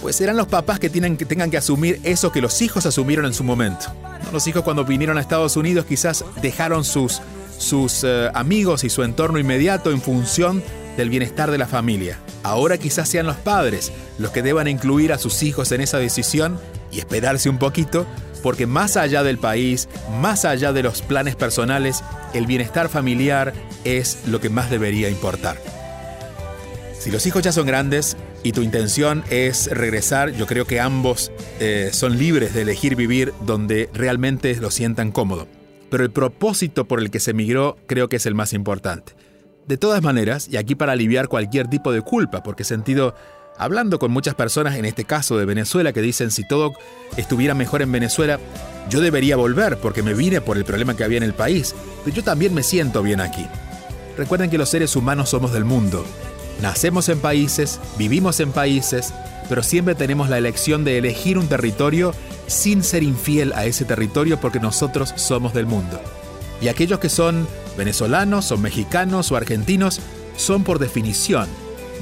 pues 0.00 0.16
serán 0.16 0.36
los 0.36 0.46
papás 0.46 0.78
que, 0.78 0.90
tienen, 0.90 1.16
que 1.16 1.26
tengan 1.26 1.50
que 1.50 1.58
asumir 1.58 2.00
eso 2.04 2.32
que 2.32 2.40
los 2.40 2.62
hijos 2.62 2.86
asumieron 2.86 3.26
en 3.26 3.34
su 3.34 3.44
momento. 3.44 3.86
Los 4.32 4.46
hijos 4.46 4.62
cuando 4.62 4.84
vinieron 4.84 5.18
a 5.18 5.20
Estados 5.20 5.56
Unidos 5.56 5.86
quizás 5.86 6.24
dejaron 6.40 6.84
sus, 6.84 7.20
sus 7.58 8.04
eh, 8.04 8.30
amigos 8.34 8.84
y 8.84 8.90
su 8.90 9.02
entorno 9.02 9.38
inmediato 9.38 9.90
en 9.90 10.00
función 10.00 10.62
del 10.96 11.10
bienestar 11.10 11.50
de 11.50 11.58
la 11.58 11.66
familia. 11.66 12.18
Ahora 12.42 12.78
quizás 12.78 13.08
sean 13.08 13.26
los 13.26 13.36
padres 13.36 13.92
los 14.18 14.30
que 14.30 14.42
deban 14.42 14.68
incluir 14.68 15.12
a 15.12 15.18
sus 15.18 15.42
hijos 15.42 15.72
en 15.72 15.80
esa 15.80 15.98
decisión 15.98 16.58
y 16.90 16.98
esperarse 16.98 17.48
un 17.48 17.58
poquito 17.58 18.06
porque 18.42 18.66
más 18.66 18.96
allá 18.96 19.22
del 19.22 19.38
país, 19.38 19.88
más 20.20 20.44
allá 20.44 20.72
de 20.72 20.82
los 20.82 21.02
planes 21.02 21.36
personales, 21.36 22.02
el 22.34 22.46
bienestar 22.46 22.88
familiar 22.88 23.52
es 23.84 24.18
lo 24.26 24.40
que 24.40 24.50
más 24.50 24.70
debería 24.70 25.08
importar. 25.08 25.56
Si 26.98 27.10
los 27.10 27.26
hijos 27.26 27.42
ya 27.42 27.52
son 27.52 27.66
grandes 27.66 28.16
y 28.42 28.52
tu 28.52 28.60
intención 28.60 29.24
es 29.30 29.70
regresar, 29.70 30.32
yo 30.32 30.46
creo 30.46 30.66
que 30.66 30.80
ambos 30.80 31.32
eh, 31.58 31.88
son 31.92 32.18
libres 32.18 32.52
de 32.52 32.62
elegir 32.62 32.94
vivir 32.94 33.32
donde 33.46 33.88
realmente 33.94 34.54
lo 34.56 34.70
sientan 34.70 35.10
cómodo. 35.10 35.48
Pero 35.90 36.04
el 36.04 36.10
propósito 36.10 36.86
por 36.86 37.00
el 37.00 37.10
que 37.10 37.18
se 37.18 37.30
emigró 37.30 37.78
creo 37.86 38.10
que 38.10 38.16
es 38.16 38.26
el 38.26 38.34
más 38.34 38.52
importante. 38.52 39.14
De 39.66 39.78
todas 39.78 40.02
maneras, 40.02 40.48
y 40.50 40.56
aquí 40.56 40.74
para 40.74 40.92
aliviar 40.92 41.28
cualquier 41.28 41.68
tipo 41.68 41.90
de 41.90 42.02
culpa, 42.02 42.42
porque 42.42 42.64
sentido 42.64 43.14
hablando 43.60 43.98
con 43.98 44.10
muchas 44.10 44.34
personas, 44.34 44.76
en 44.76 44.86
este 44.86 45.04
caso 45.04 45.36
de 45.36 45.44
Venezuela, 45.44 45.92
que 45.92 46.00
dicen 46.00 46.30
si 46.30 46.44
todo 46.44 46.72
estuviera 47.18 47.54
mejor 47.54 47.82
en 47.82 47.92
Venezuela, 47.92 48.40
yo 48.88 49.02
debería 49.02 49.36
volver 49.36 49.76
porque 49.76 50.02
me 50.02 50.14
vine 50.14 50.40
por 50.40 50.56
el 50.56 50.64
problema 50.64 50.96
que 50.96 51.04
había 51.04 51.18
en 51.18 51.24
el 51.24 51.34
país, 51.34 51.74
pero 52.02 52.16
yo 52.16 52.24
también 52.24 52.54
me 52.54 52.62
siento 52.62 53.02
bien 53.02 53.20
aquí. 53.20 53.46
Recuerden 54.16 54.48
que 54.48 54.56
los 54.56 54.70
seres 54.70 54.96
humanos 54.96 55.28
somos 55.28 55.52
del 55.52 55.66
mundo. 55.66 56.06
Nacemos 56.62 57.10
en 57.10 57.20
países, 57.20 57.78
vivimos 57.98 58.40
en 58.40 58.50
países, 58.50 59.12
pero 59.50 59.62
siempre 59.62 59.94
tenemos 59.94 60.30
la 60.30 60.38
elección 60.38 60.82
de 60.82 60.96
elegir 60.96 61.36
un 61.36 61.46
territorio 61.46 62.14
sin 62.46 62.82
ser 62.82 63.02
infiel 63.02 63.52
a 63.52 63.66
ese 63.66 63.84
territorio 63.84 64.40
porque 64.40 64.58
nosotros 64.58 65.12
somos 65.16 65.52
del 65.52 65.66
mundo. 65.66 66.00
Y 66.62 66.68
aquellos 66.68 66.98
que 66.98 67.10
son 67.10 67.46
venezolanos 67.76 68.52
o 68.52 68.56
mexicanos 68.56 69.30
o 69.30 69.36
argentinos, 69.36 70.00
son 70.36 70.64
por 70.64 70.78
definición, 70.78 71.46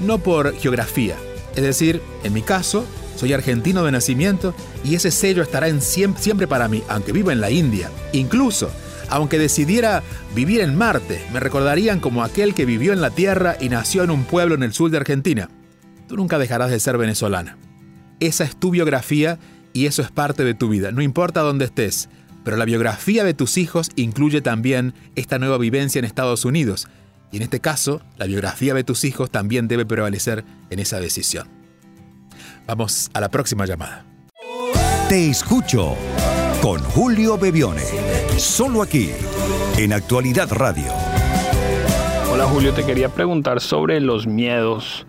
no 0.00 0.18
por 0.18 0.54
geografía. 0.54 1.16
Es 1.56 1.62
decir, 1.62 2.00
en 2.24 2.32
mi 2.32 2.42
caso, 2.42 2.84
soy 3.16 3.32
argentino 3.32 3.84
de 3.84 3.92
nacimiento 3.92 4.54
y 4.84 4.94
ese 4.94 5.10
sello 5.10 5.42
estará 5.42 5.68
en 5.68 5.82
siempre 5.82 6.46
para 6.46 6.68
mí, 6.68 6.82
aunque 6.88 7.12
viva 7.12 7.32
en 7.32 7.40
la 7.40 7.50
India. 7.50 7.90
Incluso, 8.12 8.70
aunque 9.08 9.38
decidiera 9.38 10.02
vivir 10.34 10.60
en 10.60 10.76
Marte, 10.76 11.20
me 11.32 11.40
recordarían 11.40 12.00
como 12.00 12.22
aquel 12.22 12.54
que 12.54 12.64
vivió 12.64 12.92
en 12.92 13.00
la 13.00 13.10
Tierra 13.10 13.56
y 13.60 13.68
nació 13.68 14.04
en 14.04 14.10
un 14.10 14.24
pueblo 14.24 14.54
en 14.54 14.62
el 14.62 14.72
sur 14.72 14.90
de 14.90 14.98
Argentina. 14.98 15.48
Tú 16.06 16.16
nunca 16.16 16.38
dejarás 16.38 16.70
de 16.70 16.80
ser 16.80 16.96
venezolana. 16.96 17.58
Esa 18.20 18.44
es 18.44 18.56
tu 18.56 18.70
biografía 18.70 19.38
y 19.72 19.86
eso 19.86 20.02
es 20.02 20.10
parte 20.10 20.44
de 20.44 20.54
tu 20.54 20.68
vida, 20.68 20.92
no 20.92 21.02
importa 21.02 21.40
dónde 21.40 21.64
estés. 21.64 22.08
Pero 22.44 22.56
la 22.56 22.64
biografía 22.64 23.24
de 23.24 23.34
tus 23.34 23.58
hijos 23.58 23.90
incluye 23.96 24.40
también 24.40 24.94
esta 25.16 25.38
nueva 25.38 25.58
vivencia 25.58 25.98
en 25.98 26.04
Estados 26.04 26.44
Unidos. 26.44 26.88
Y 27.30 27.36
en 27.36 27.42
este 27.42 27.60
caso, 27.60 28.00
la 28.16 28.26
biografía 28.26 28.74
de 28.74 28.84
tus 28.84 29.04
hijos 29.04 29.30
también 29.30 29.68
debe 29.68 29.84
prevalecer 29.84 30.44
en 30.70 30.78
esa 30.78 31.00
decisión. 31.00 31.48
Vamos 32.66 33.10
a 33.14 33.20
la 33.20 33.30
próxima 33.30 33.66
llamada. 33.66 34.04
Te 35.08 35.30
escucho 35.30 35.96
con 36.60 36.82
Julio 36.82 37.38
Bebione. 37.38 37.84
Solo 38.36 38.82
aquí, 38.82 39.10
en 39.76 39.92
Actualidad 39.92 40.52
Radio. 40.52 40.92
Hola 42.30 42.44
Julio, 42.46 42.72
te 42.74 42.84
quería 42.84 43.08
preguntar 43.08 43.60
sobre 43.60 44.00
los 44.00 44.26
miedos 44.26 45.06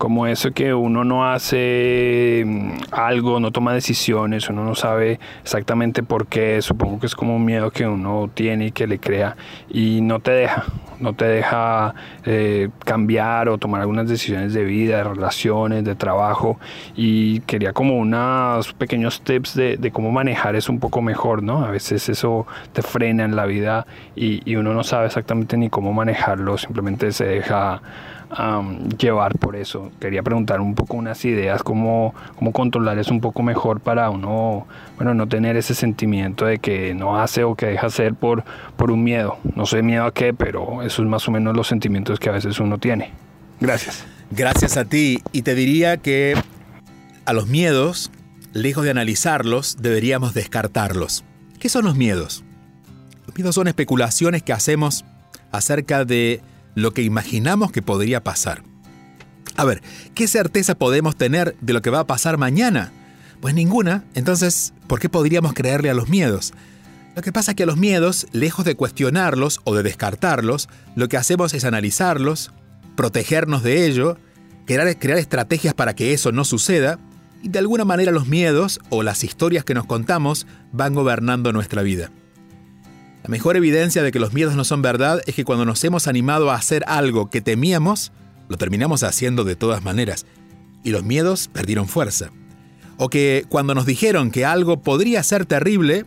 como 0.00 0.26
eso 0.26 0.52
que 0.52 0.72
uno 0.72 1.04
no 1.04 1.30
hace 1.30 2.42
mm, 2.46 2.70
algo, 2.90 3.38
no 3.38 3.50
toma 3.50 3.74
decisiones, 3.74 4.48
uno 4.48 4.64
no 4.64 4.74
sabe 4.74 5.20
exactamente 5.42 6.02
por 6.02 6.26
qué, 6.26 6.62
supongo 6.62 6.98
que 6.98 7.04
es 7.06 7.14
como 7.14 7.36
un 7.36 7.44
miedo 7.44 7.70
que 7.70 7.86
uno 7.86 8.30
tiene 8.32 8.68
y 8.68 8.70
que 8.72 8.86
le 8.86 8.98
crea 8.98 9.36
y 9.68 10.00
no 10.00 10.18
te 10.20 10.30
deja, 10.30 10.64
no 11.00 11.12
te 11.12 11.26
deja 11.26 11.94
eh, 12.24 12.70
cambiar 12.86 13.50
o 13.50 13.58
tomar 13.58 13.82
algunas 13.82 14.08
decisiones 14.08 14.54
de 14.54 14.64
vida, 14.64 14.96
de 14.96 15.04
relaciones, 15.04 15.84
de 15.84 15.94
trabajo 15.94 16.58
y 16.96 17.40
quería 17.40 17.74
como 17.74 17.98
unos 17.98 18.72
pequeños 18.72 19.20
tips 19.20 19.54
de, 19.54 19.90
cómo 19.92 20.10
manejar 20.12 20.56
eso 20.56 20.72
un 20.72 20.80
poco 20.80 21.02
mejor, 21.02 21.42
¿no? 21.42 21.62
A 21.62 21.70
veces 21.70 22.08
eso 22.08 22.46
te 22.72 22.80
frena 22.80 23.24
en 23.24 23.36
la 23.36 23.44
vida 23.44 23.86
y, 24.16 24.40
y 24.50 24.56
uno 24.56 24.72
no 24.72 24.82
sabe 24.82 25.08
exactamente 25.08 25.58
ni 25.58 25.68
cómo 25.68 25.92
manejarlo, 25.92 26.56
simplemente 26.56 27.12
se 27.12 27.26
deja 27.26 27.82
llevar 28.98 29.38
por 29.38 29.56
eso. 29.56 29.90
Quería 30.00 30.22
preguntar 30.22 30.60
un 30.60 30.74
poco 30.74 30.96
unas 30.96 31.24
ideas, 31.24 31.62
cómo, 31.62 32.14
cómo 32.36 32.52
controlar 32.52 32.98
eso 32.98 33.12
un 33.12 33.20
poco 33.20 33.42
mejor 33.42 33.80
para 33.80 34.10
uno, 34.10 34.66
bueno, 34.96 35.14
no 35.14 35.26
tener 35.26 35.56
ese 35.56 35.74
sentimiento 35.74 36.46
de 36.46 36.58
que 36.58 36.94
no 36.94 37.20
hace 37.20 37.44
o 37.44 37.54
que 37.54 37.66
deja 37.66 37.88
hacer 37.88 38.14
por, 38.14 38.44
por 38.76 38.90
un 38.90 39.02
miedo. 39.02 39.38
No 39.56 39.66
sé 39.66 39.82
miedo 39.82 40.04
a 40.04 40.14
qué, 40.14 40.32
pero 40.32 40.82
eso 40.82 41.02
es 41.02 41.08
más 41.08 41.26
o 41.28 41.30
menos 41.30 41.56
los 41.56 41.66
sentimientos 41.66 42.18
que 42.20 42.28
a 42.28 42.32
veces 42.32 42.60
uno 42.60 42.78
tiene. 42.78 43.12
Gracias. 43.60 44.04
Gracias 44.30 44.76
a 44.76 44.84
ti. 44.84 45.22
Y 45.32 45.42
te 45.42 45.54
diría 45.54 45.96
que 45.96 46.34
a 47.24 47.32
los 47.32 47.48
miedos, 47.48 48.10
lejos 48.52 48.84
de 48.84 48.90
analizarlos, 48.90 49.78
deberíamos 49.80 50.34
descartarlos. 50.34 51.24
¿Qué 51.58 51.68
son 51.68 51.84
los 51.84 51.96
miedos? 51.96 52.44
Los 53.26 53.36
miedos 53.36 53.54
son 53.54 53.68
especulaciones 53.68 54.42
que 54.42 54.52
hacemos 54.52 55.04
acerca 55.52 56.04
de 56.04 56.40
lo 56.74 56.92
que 56.92 57.02
imaginamos 57.02 57.72
que 57.72 57.82
podría 57.82 58.22
pasar. 58.22 58.62
A 59.56 59.64
ver, 59.64 59.82
¿qué 60.14 60.26
certeza 60.28 60.74
podemos 60.74 61.16
tener 61.16 61.56
de 61.60 61.72
lo 61.72 61.82
que 61.82 61.90
va 61.90 62.00
a 62.00 62.06
pasar 62.06 62.38
mañana? 62.38 62.92
Pues 63.40 63.54
ninguna, 63.54 64.04
entonces, 64.14 64.72
¿por 64.86 65.00
qué 65.00 65.08
podríamos 65.08 65.54
creerle 65.54 65.90
a 65.90 65.94
los 65.94 66.08
miedos? 66.08 66.52
Lo 67.16 67.22
que 67.22 67.32
pasa 67.32 67.52
es 67.52 67.56
que 67.56 67.64
a 67.64 67.66
los 67.66 67.76
miedos, 67.76 68.26
lejos 68.32 68.64
de 68.64 68.76
cuestionarlos 68.76 69.60
o 69.64 69.74
de 69.74 69.82
descartarlos, 69.82 70.68
lo 70.94 71.08
que 71.08 71.16
hacemos 71.16 71.52
es 71.54 71.64
analizarlos, 71.64 72.52
protegernos 72.96 73.62
de 73.62 73.86
ello, 73.86 74.18
crear, 74.66 74.98
crear 74.98 75.18
estrategias 75.18 75.74
para 75.74 75.94
que 75.94 76.12
eso 76.12 76.32
no 76.32 76.44
suceda, 76.44 76.98
y 77.42 77.48
de 77.48 77.58
alguna 77.58 77.84
manera 77.84 78.12
los 78.12 78.28
miedos 78.28 78.80
o 78.90 79.02
las 79.02 79.24
historias 79.24 79.64
que 79.64 79.74
nos 79.74 79.86
contamos 79.86 80.46
van 80.72 80.94
gobernando 80.94 81.52
nuestra 81.52 81.82
vida. 81.82 82.10
La 83.22 83.28
mejor 83.28 83.56
evidencia 83.56 84.02
de 84.02 84.12
que 84.12 84.20
los 84.20 84.32
miedos 84.32 84.54
no 84.56 84.64
son 84.64 84.82
verdad 84.82 85.20
es 85.26 85.34
que 85.34 85.44
cuando 85.44 85.64
nos 85.64 85.84
hemos 85.84 86.06
animado 86.06 86.50
a 86.50 86.54
hacer 86.54 86.84
algo 86.86 87.28
que 87.28 87.40
temíamos, 87.40 88.12
lo 88.48 88.56
terminamos 88.56 89.02
haciendo 89.02 89.44
de 89.44 89.56
todas 89.56 89.84
maneras, 89.84 90.26
y 90.82 90.90
los 90.90 91.04
miedos 91.04 91.48
perdieron 91.52 91.86
fuerza. 91.86 92.30
O 92.96 93.10
que 93.10 93.44
cuando 93.48 93.74
nos 93.74 93.86
dijeron 93.86 94.30
que 94.30 94.44
algo 94.44 94.80
podría 94.82 95.22
ser 95.22 95.44
terrible, 95.44 96.06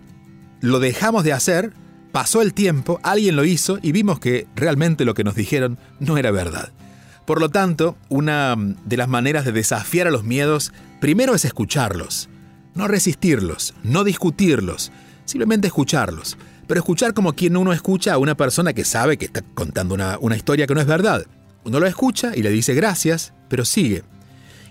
lo 0.60 0.80
dejamos 0.80 1.24
de 1.24 1.34
hacer, 1.34 1.74
pasó 2.12 2.42
el 2.42 2.54
tiempo, 2.54 3.00
alguien 3.04 3.36
lo 3.36 3.46
hizo 3.46 3.78
y 3.82 3.92
vimos 3.92 4.20
que 4.20 4.48
realmente 4.56 5.06
lo 5.06 5.14
que 5.14 5.24
nos 5.24 5.36
dijeron 5.36 5.78
no 6.00 6.18
era 6.18 6.32
verdad. 6.32 6.72
Por 7.26 7.40
lo 7.40 7.50
tanto, 7.50 7.96
una 8.10 8.56
de 8.58 8.98
las 8.98 9.08
maneras 9.08 9.46
de 9.46 9.52
desafiar 9.52 10.08
a 10.08 10.12
los 10.12 10.24
miedos 10.24 10.74
primero 11.00 11.36
es 11.36 11.46
escucharlos, 11.46 12.28
no 12.74 12.88
resistirlos, 12.88 13.76
no 13.84 14.04
discutirlos, 14.04 14.92
simplemente 15.26 15.68
escucharlos 15.68 16.38
pero 16.68 16.80
escuchar 16.80 17.14
como 17.14 17.34
quien 17.34 17.58
uno 17.58 17.74
escucha 17.74 18.14
a 18.14 18.18
una 18.18 18.36
persona 18.36 18.74
que 18.74 18.86
sabe 18.86 19.18
que 19.18 19.26
está 19.26 19.42
contando 19.54 19.96
una, 19.96 20.18
una 20.20 20.36
historia 20.36 20.68
que 20.68 20.74
no 20.74 20.82
es 20.82 20.88
verdad. 20.88 21.26
Uno 21.64 21.80
lo 21.80 21.88
escucha 21.88 22.34
y 22.36 22.44
le 22.44 22.50
dice 22.50 22.74
gracias, 22.74 23.34
pero 23.50 23.66
sigue. 23.66 24.04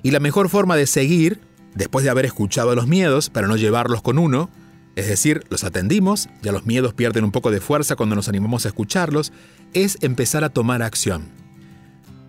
Y 0.02 0.10
la 0.10 0.20
mejor 0.20 0.48
forma 0.48 0.76
de 0.76 0.86
seguir, 0.86 1.40
después 1.74 2.04
de 2.04 2.10
haber 2.10 2.26
escuchado 2.26 2.74
los 2.74 2.86
miedos, 2.86 3.30
para 3.30 3.46
no 3.46 3.56
llevarlos 3.56 4.02
con 4.02 4.18
uno, 4.18 4.50
es 4.94 5.08
decir, 5.08 5.44
los 5.48 5.64
atendimos, 5.64 6.28
ya 6.42 6.52
los 6.52 6.66
miedos 6.66 6.92
pierden 6.92 7.24
un 7.24 7.32
poco 7.32 7.50
de 7.50 7.60
fuerza 7.60 7.96
cuando 7.96 8.14
nos 8.14 8.28
animamos 8.28 8.66
a 8.66 8.68
escucharlos, 8.68 9.32
es 9.72 9.96
empezar 10.02 10.44
a 10.44 10.50
tomar 10.50 10.82
acción. 10.82 11.30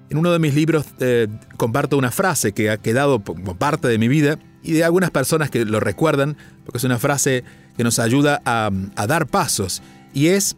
En 0.10 0.18
uno 0.18 0.32
de 0.32 0.40
mis 0.40 0.54
libros 0.54 0.86
eh, 1.00 1.28
comparto 1.58 1.98
una 1.98 2.12
frase 2.12 2.54
que 2.54 2.70
ha 2.70 2.78
quedado 2.78 3.24
como 3.24 3.58
parte 3.58 3.88
de 3.88 3.98
mi 3.98 4.08
vida 4.08 4.40
y 4.62 4.74
de 4.74 4.84
algunas 4.84 5.12
personas 5.12 5.50
que 5.50 5.66
lo 5.66 5.80
recuerdan, 5.80 6.38
porque 6.64 6.78
es 6.78 6.84
una 6.86 7.00
frase 7.00 7.44
que 7.78 7.84
nos 7.84 8.00
ayuda 8.00 8.42
a, 8.46 8.72
dar 9.08 9.28
pasos, 9.28 9.82
y 10.14 10.28
es 10.28 10.56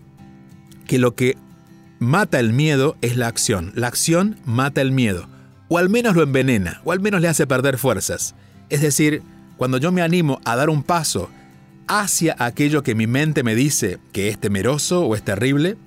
que 0.86 1.00
lo 1.00 1.16
que 1.16 1.38
mata 2.00 2.40
el 2.40 2.54
miedo 2.54 2.98
es 3.02 3.18
la 3.18 3.28
acción. 3.28 3.72
La 3.76 3.88
acción 3.88 4.38
mata 4.46 4.82
el 4.82 4.92
miedo, 4.92 5.28
o 5.68 5.78
al 5.78 5.90
menos 5.90 6.16
lo 6.16 6.24
envenena, 6.24 6.82
o 6.84 6.92
al 6.92 7.00
menos 7.00 7.22
le 7.22 7.28
hace 7.28 7.48
perder 7.48 7.78
fuerzas. 7.78 8.36
Es 8.70 8.82
decir, 8.82 9.22
cuando 9.58 9.78
yo 9.78 9.92
me 9.92 10.02
animo 10.02 10.40
a 10.46 10.56
dar 10.56 10.70
un 10.70 10.84
paso 10.84 11.30
hacia 11.88 12.36
aquello 12.40 12.84
que 12.84 12.96
mi 12.96 13.08
mente 13.08 13.44
me 13.44 13.56
dice 13.56 14.00
que 14.12 14.30
es 14.30 14.40
temeroso 14.40 15.06
o 15.06 15.16
es 15.16 15.24
terrible, 15.24 15.78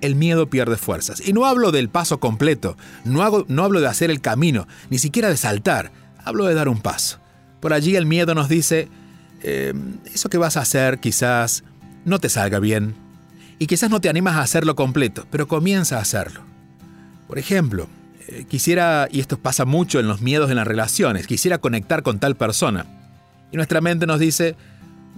el 0.00 0.14
miedo 0.14 0.48
pierde 0.48 0.76
fuerzas. 0.76 1.26
Y 1.26 1.32
no 1.32 1.46
hablo 1.46 1.72
del 1.72 1.88
paso 1.88 2.20
completo, 2.20 2.76
no, 3.04 3.22
hago, 3.22 3.44
no 3.48 3.64
hablo 3.64 3.80
de 3.80 3.88
hacer 3.88 4.10
el 4.10 4.20
camino, 4.20 4.68
ni 4.90 4.98
siquiera 4.98 5.28
de 5.28 5.36
saltar, 5.36 5.90
hablo 6.24 6.44
de 6.44 6.54
dar 6.54 6.68
un 6.68 6.80
paso. 6.80 7.18
Por 7.60 7.72
allí 7.72 7.96
el 7.96 8.06
miedo 8.06 8.34
nos 8.34 8.48
dice, 8.48 8.88
eh, 9.42 9.74
eso 10.12 10.28
que 10.28 10.38
vas 10.38 10.56
a 10.56 10.60
hacer 10.60 10.98
quizás 10.98 11.64
no 12.04 12.18
te 12.18 12.28
salga 12.28 12.58
bien. 12.58 12.94
Y 13.58 13.66
quizás 13.66 13.90
no 13.90 14.00
te 14.00 14.08
animas 14.08 14.36
a 14.36 14.42
hacerlo 14.42 14.76
completo, 14.76 15.26
pero 15.30 15.48
comienza 15.48 15.98
a 15.98 16.02
hacerlo. 16.02 16.42
Por 17.26 17.38
ejemplo, 17.38 17.88
eh, 18.28 18.46
quisiera, 18.48 19.08
y 19.10 19.20
esto 19.20 19.38
pasa 19.38 19.64
mucho 19.64 19.98
en 19.98 20.06
los 20.06 20.20
miedos 20.20 20.50
en 20.50 20.56
las 20.56 20.66
relaciones, 20.66 21.26
quisiera 21.26 21.58
conectar 21.58 22.02
con 22.02 22.20
tal 22.20 22.36
persona. 22.36 22.86
Y 23.50 23.56
nuestra 23.56 23.80
mente 23.80 24.06
nos 24.06 24.20
dice, 24.20 24.54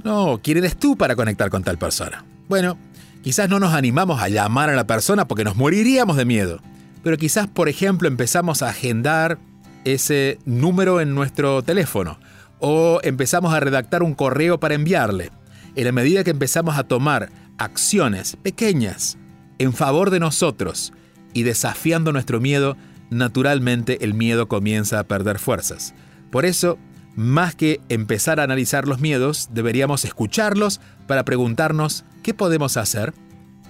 no, 0.04 0.40
¿quién 0.42 0.58
eres 0.58 0.76
tú 0.76 0.96
para 0.96 1.16
conectar 1.16 1.50
con 1.50 1.62
tal 1.62 1.76
persona? 1.78 2.24
Bueno, 2.48 2.78
quizás 3.22 3.50
no 3.50 3.60
nos 3.60 3.74
animamos 3.74 4.22
a 4.22 4.28
llamar 4.28 4.70
a 4.70 4.76
la 4.76 4.86
persona 4.86 5.28
porque 5.28 5.44
nos 5.44 5.56
moriríamos 5.56 6.16
de 6.16 6.24
miedo. 6.24 6.60
Pero 7.02 7.18
quizás, 7.18 7.46
por 7.46 7.68
ejemplo, 7.68 8.08
empezamos 8.08 8.62
a 8.62 8.70
agendar 8.70 9.38
ese 9.84 10.38
número 10.44 11.00
en 11.00 11.14
nuestro 11.14 11.62
teléfono 11.62 12.18
o 12.60 13.00
empezamos 13.02 13.52
a 13.52 13.60
redactar 13.60 14.02
un 14.02 14.14
correo 14.14 14.60
para 14.60 14.74
enviarle. 14.74 15.30
En 15.74 15.84
la 15.84 15.92
medida 15.92 16.24
que 16.24 16.30
empezamos 16.30 16.78
a 16.78 16.84
tomar 16.84 17.30
acciones 17.58 18.36
pequeñas 18.36 19.18
en 19.58 19.72
favor 19.72 20.10
de 20.10 20.20
nosotros 20.20 20.92
y 21.32 21.42
desafiando 21.42 22.12
nuestro 22.12 22.40
miedo, 22.40 22.76
naturalmente 23.10 24.04
el 24.04 24.14
miedo 24.14 24.48
comienza 24.48 24.98
a 24.98 25.04
perder 25.04 25.38
fuerzas. 25.38 25.94
Por 26.30 26.44
eso, 26.44 26.78
más 27.16 27.54
que 27.54 27.80
empezar 27.88 28.40
a 28.40 28.44
analizar 28.44 28.86
los 28.86 29.00
miedos, 29.00 29.50
deberíamos 29.52 30.04
escucharlos 30.04 30.80
para 31.06 31.24
preguntarnos 31.24 32.04
qué 32.22 32.34
podemos 32.34 32.76
hacer. 32.76 33.12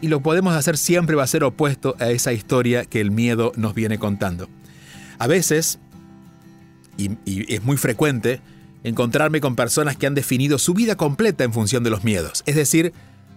Y 0.03 0.09
lo 0.09 0.20
podemos 0.20 0.55
hacer 0.55 0.79
siempre 0.79 1.16
va 1.16 1.24
a 1.24 1.26
ser 1.26 1.44
opuesto 1.44 1.94
a 1.98 2.09
esa 2.09 2.33
historia 2.33 2.85
que 2.87 3.00
el 3.00 3.11
miedo 3.11 3.53
nos 3.57 3.74
viene 3.74 3.98
contando. 3.98 4.48
A 5.18 5.26
veces, 5.26 5.79
y, 6.96 7.11
y 7.26 7.55
es 7.55 7.62
muy 7.62 7.76
frecuente, 7.76 8.40
encontrarme 8.85 9.40
con 9.40 9.57
personas 9.57 9.97
que 9.97 10.07
han 10.07 10.14
definido 10.14 10.59
su 10.59 10.75
vida 10.75 10.97
completa 10.97 11.45
en 11.45 11.53
función 11.53 11.85
de 11.85 11.90
los 11.90 12.05
miedos. 12.05 12.43
Es 12.47 12.57
decir, 12.57 12.93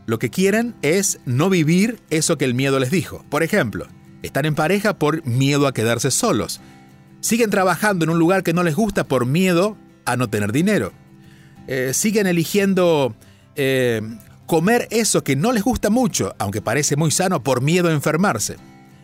lo 0.05 0.19
que 0.19 0.29
quieren 0.29 0.75
es 0.81 1.19
no 1.25 1.49
vivir 1.49 1.99
eso 2.09 2.37
que 2.37 2.45
el 2.45 2.53
miedo 2.53 2.79
les 2.79 2.91
dijo. 2.91 3.25
Por 3.29 3.43
ejemplo, 3.43 3.87
están 4.21 4.45
en 4.45 4.55
pareja 4.55 4.97
por 4.97 5.25
miedo 5.25 5.67
a 5.67 5.73
quedarse 5.73 6.11
solos. 6.11 6.61
Siguen 7.21 7.49
trabajando 7.49 8.03
en 8.03 8.09
un 8.09 8.19
lugar 8.19 8.43
que 8.43 8.53
no 8.53 8.63
les 8.63 8.75
gusta 8.75 9.05
por 9.05 9.25
miedo 9.25 9.77
a 10.05 10.17
no 10.17 10.29
tener 10.29 10.51
dinero. 10.51 10.91
Eh, 11.67 11.91
siguen 11.93 12.27
eligiendo 12.27 13.15
eh, 13.55 14.01
comer 14.45 14.87
eso 14.91 15.23
que 15.23 15.35
no 15.35 15.53
les 15.53 15.63
gusta 15.63 15.89
mucho, 15.89 16.35
aunque 16.37 16.61
parece 16.61 16.95
muy 16.95 17.11
sano, 17.11 17.43
por 17.43 17.61
miedo 17.61 17.87
a 17.87 17.93
enfermarse. 17.93 18.57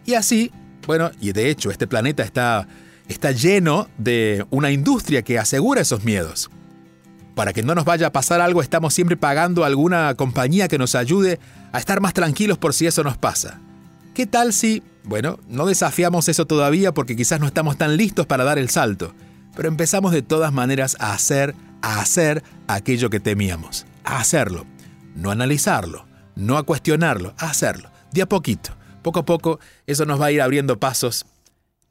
Y 0.06 0.16
así, 0.16 0.52
bueno, 0.86 1.12
y 1.22 1.32
de 1.32 1.50
hecho 1.50 1.72
este 1.72 1.88
planeta 1.88 2.24
está, 2.24 2.68
está 3.10 3.32
lleno 3.32 3.90
de 3.98 4.46
una 4.52 4.72
industria 4.72 5.24
que 5.24 5.38
asegura 5.38 5.82
esos 5.82 6.06
miedos. 6.06 6.50
Para 7.36 7.54
que 7.54 7.64
no 7.64 7.76
nos 7.76 7.86
vaya 7.86 8.08
a 8.08 8.12
pasar 8.12 8.40
algo, 8.40 8.62
estamos 8.62 8.94
siempre 8.94 9.18
pagando 9.18 9.66
alguna 9.66 10.14
compañía 10.16 10.68
que 10.68 10.78
nos 10.78 10.96
ayude 10.96 11.40
a 11.72 11.80
estar 11.80 12.00
más 12.02 12.14
tranquilos 12.14 12.58
por 12.58 12.74
si 12.74 12.86
eso 12.86 13.04
nos 13.04 13.18
pasa. 13.18 13.60
¿Qué 14.14 14.26
tal 14.26 14.54
si, 14.54 14.84
bueno, 15.04 15.40
no 15.48 15.66
desafiamos 15.66 16.30
eso 16.30 16.46
todavía 16.46 16.94
porque 16.94 17.16
quizás 17.16 17.40
no 17.40 17.48
estamos 17.48 17.78
tan 17.78 17.98
listos 17.98 18.26
para 18.26 18.44
dar 18.44 18.60
el 18.60 18.70
salto, 18.70 19.14
pero 19.56 19.70
empezamos 19.70 20.12
de 20.12 20.22
todas 20.22 20.54
maneras 20.54 20.96
a 21.00 21.14
hacer, 21.14 21.56
a 21.82 22.00
hacer 22.00 22.44
aquello 22.68 23.10
que 23.10 23.20
temíamos, 23.20 23.86
a 24.04 24.20
hacerlo, 24.20 24.66
no 25.16 25.32
analizarlo, 25.32 26.06
no 26.36 26.58
a 26.58 26.64
cuestionarlo, 26.64 27.34
a 27.38 27.50
hacerlo, 27.50 27.90
de 28.12 28.22
a 28.22 28.26
poquito, 28.28 28.72
poco 29.02 29.20
a 29.20 29.26
poco, 29.26 29.60
eso 29.88 30.06
nos 30.06 30.22
va 30.22 30.28
a 30.28 30.32
ir 30.32 30.42
abriendo 30.42 30.80
pasos 30.80 31.26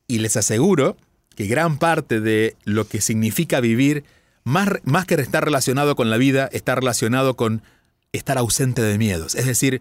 y 0.07 0.19
les 0.19 0.37
aseguro 0.37 0.97
que 1.39 1.47
gran 1.47 1.79
parte 1.79 2.21
de 2.21 2.57
lo 2.65 2.87
que 2.89 3.01
significa 3.01 3.61
vivir, 3.61 4.03
más, 4.43 4.71
más 4.83 5.07
que 5.07 5.15
estar 5.15 5.45
relacionado 5.45 5.95
con 5.95 6.11
la 6.11 6.17
vida, 6.17 6.49
está 6.51 6.75
relacionado 6.75 7.37
con 7.37 7.63
estar 8.11 8.39
ausente 8.39 8.83
de 8.83 8.99
miedos, 8.99 9.37
es 9.37 9.47
decir, 9.47 9.81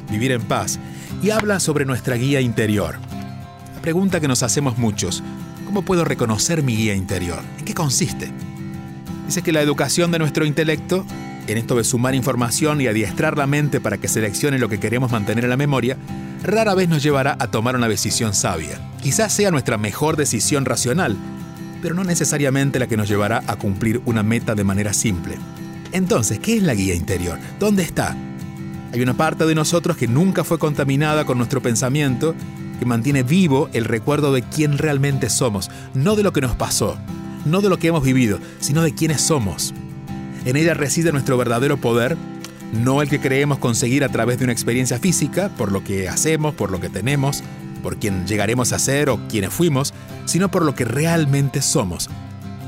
Vivir 0.10 0.32
en 0.32 0.43
Paz, 0.43 0.80
y 1.22 1.32
habla 1.32 1.60
sobre 1.60 1.84
nuestra 1.86 2.15
guía 2.15 2.39
interior. 2.39 3.00
La 3.76 3.82
pregunta 3.82 4.22
que 4.22 4.30
nos 4.30 4.43
hacemos 4.43 4.78
muchos, 4.78 5.22
¿cómo 5.65 5.82
puedo 5.82 6.06
reconocer 6.06 6.63
mi 6.63 6.78
guía 6.78 6.96
interior? 6.96 7.41
¿En 7.60 7.65
qué 7.65 7.74
consiste? 7.74 8.32
Dice 9.26 9.41
que 9.41 9.52
la 9.52 9.62
educación 9.62 10.12
de 10.12 10.19
nuestro 10.19 10.46
intelecto, 10.46 11.06
en 11.47 11.58
esto 11.58 11.75
de 11.75 11.84
sumar 11.84 12.15
información 12.15 12.82
y 12.82 12.88
adiestrar 12.88 13.38
la 13.38 13.47
mente 13.47 13.82
para 13.82 13.97
que 13.97 14.08
seleccione 14.08 14.60
lo 14.60 14.69
que 14.69 14.79
queremos 14.79 15.12
mantener 15.12 15.43
en 15.43 15.49
la 15.49 15.58
memoria, 15.58 15.97
rara 16.43 16.75
vez 16.75 16.89
nos 16.89 17.03
llevará 17.03 17.36
a 17.39 17.47
tomar 17.47 17.75
una 17.75 17.89
decisión 17.89 18.34
sabia. 18.34 18.79
Quizás 19.01 19.34
sea 19.34 19.51
nuestra 19.51 19.77
mejor 19.77 20.15
decisión 20.15 20.65
racional, 20.65 21.17
pero 21.82 21.95
no 21.95 22.03
necesariamente 22.03 22.79
la 22.79 22.88
que 22.88 22.97
nos 22.97 23.10
llevará 23.10 23.43
a 23.47 23.56
cumplir 23.58 24.01
una 24.06 24.23
meta 24.23 24.56
de 24.56 24.63
manera 24.63 24.93
simple. 24.93 25.38
Entonces, 25.91 26.39
¿qué 26.39 26.58
es 26.58 26.63
la 26.63 26.73
guía 26.73 26.95
interior? 26.95 27.38
¿Dónde 27.60 27.84
está? 27.84 28.15
Hay 28.93 29.01
una 29.01 29.15
parte 29.15 29.45
de 29.45 29.56
nosotros 29.56 29.97
que 29.97 30.08
nunca 30.08 30.43
fue 30.43 30.60
contaminada 30.60 31.25
con 31.25 31.38
nuestro 31.38 31.62
pensamiento, 31.62 32.36
que 32.79 32.86
mantiene 32.86 33.23
vivo 33.23 33.69
el 33.73 33.86
recuerdo 33.86 34.34
de 34.34 34.43
quién 34.43 34.77
realmente 34.77 35.29
somos, 35.29 35.69
no 35.93 36.15
de 36.15 36.23
lo 36.23 36.32
que 36.32 36.41
nos 36.41 36.56
pasó, 36.56 36.97
no 37.45 37.62
de 37.62 37.69
lo 37.69 37.77
que 37.77 37.88
hemos 37.88 38.03
vivido, 38.03 38.39
sino 38.60 38.82
de 38.82 38.93
quiénes 38.93 39.21
somos. 39.21 39.73
En 40.45 40.56
ella 40.56 40.73
reside 40.73 41.12
nuestro 41.12 41.38
verdadero 41.38 41.77
poder, 41.77 42.17
no 42.73 43.01
el 43.01 43.10
que 43.10 43.19
creemos 43.19 43.60
conseguir 43.60 44.03
a 44.03 44.10
través 44.10 44.39
de 44.39 44.45
una 44.45 44.53
experiencia 44.53 44.99
física, 44.99 45.49
por 45.49 45.71
lo 45.71 45.84
que 45.84 46.10
hacemos, 46.10 46.53
por 46.53 46.71
lo 46.71 46.82
que 46.82 46.89
tenemos, 46.89 47.43
por 47.82 47.97
quien 47.97 48.25
llegaremos 48.25 48.73
a 48.73 48.79
ser 48.79 49.10
o 49.10 49.27
quienes 49.27 49.53
fuimos, 49.53 49.93
sino 50.25 50.49
por 50.49 50.63
lo 50.63 50.75
que 50.75 50.86
realmente 50.86 51.62
somos, 51.62 52.10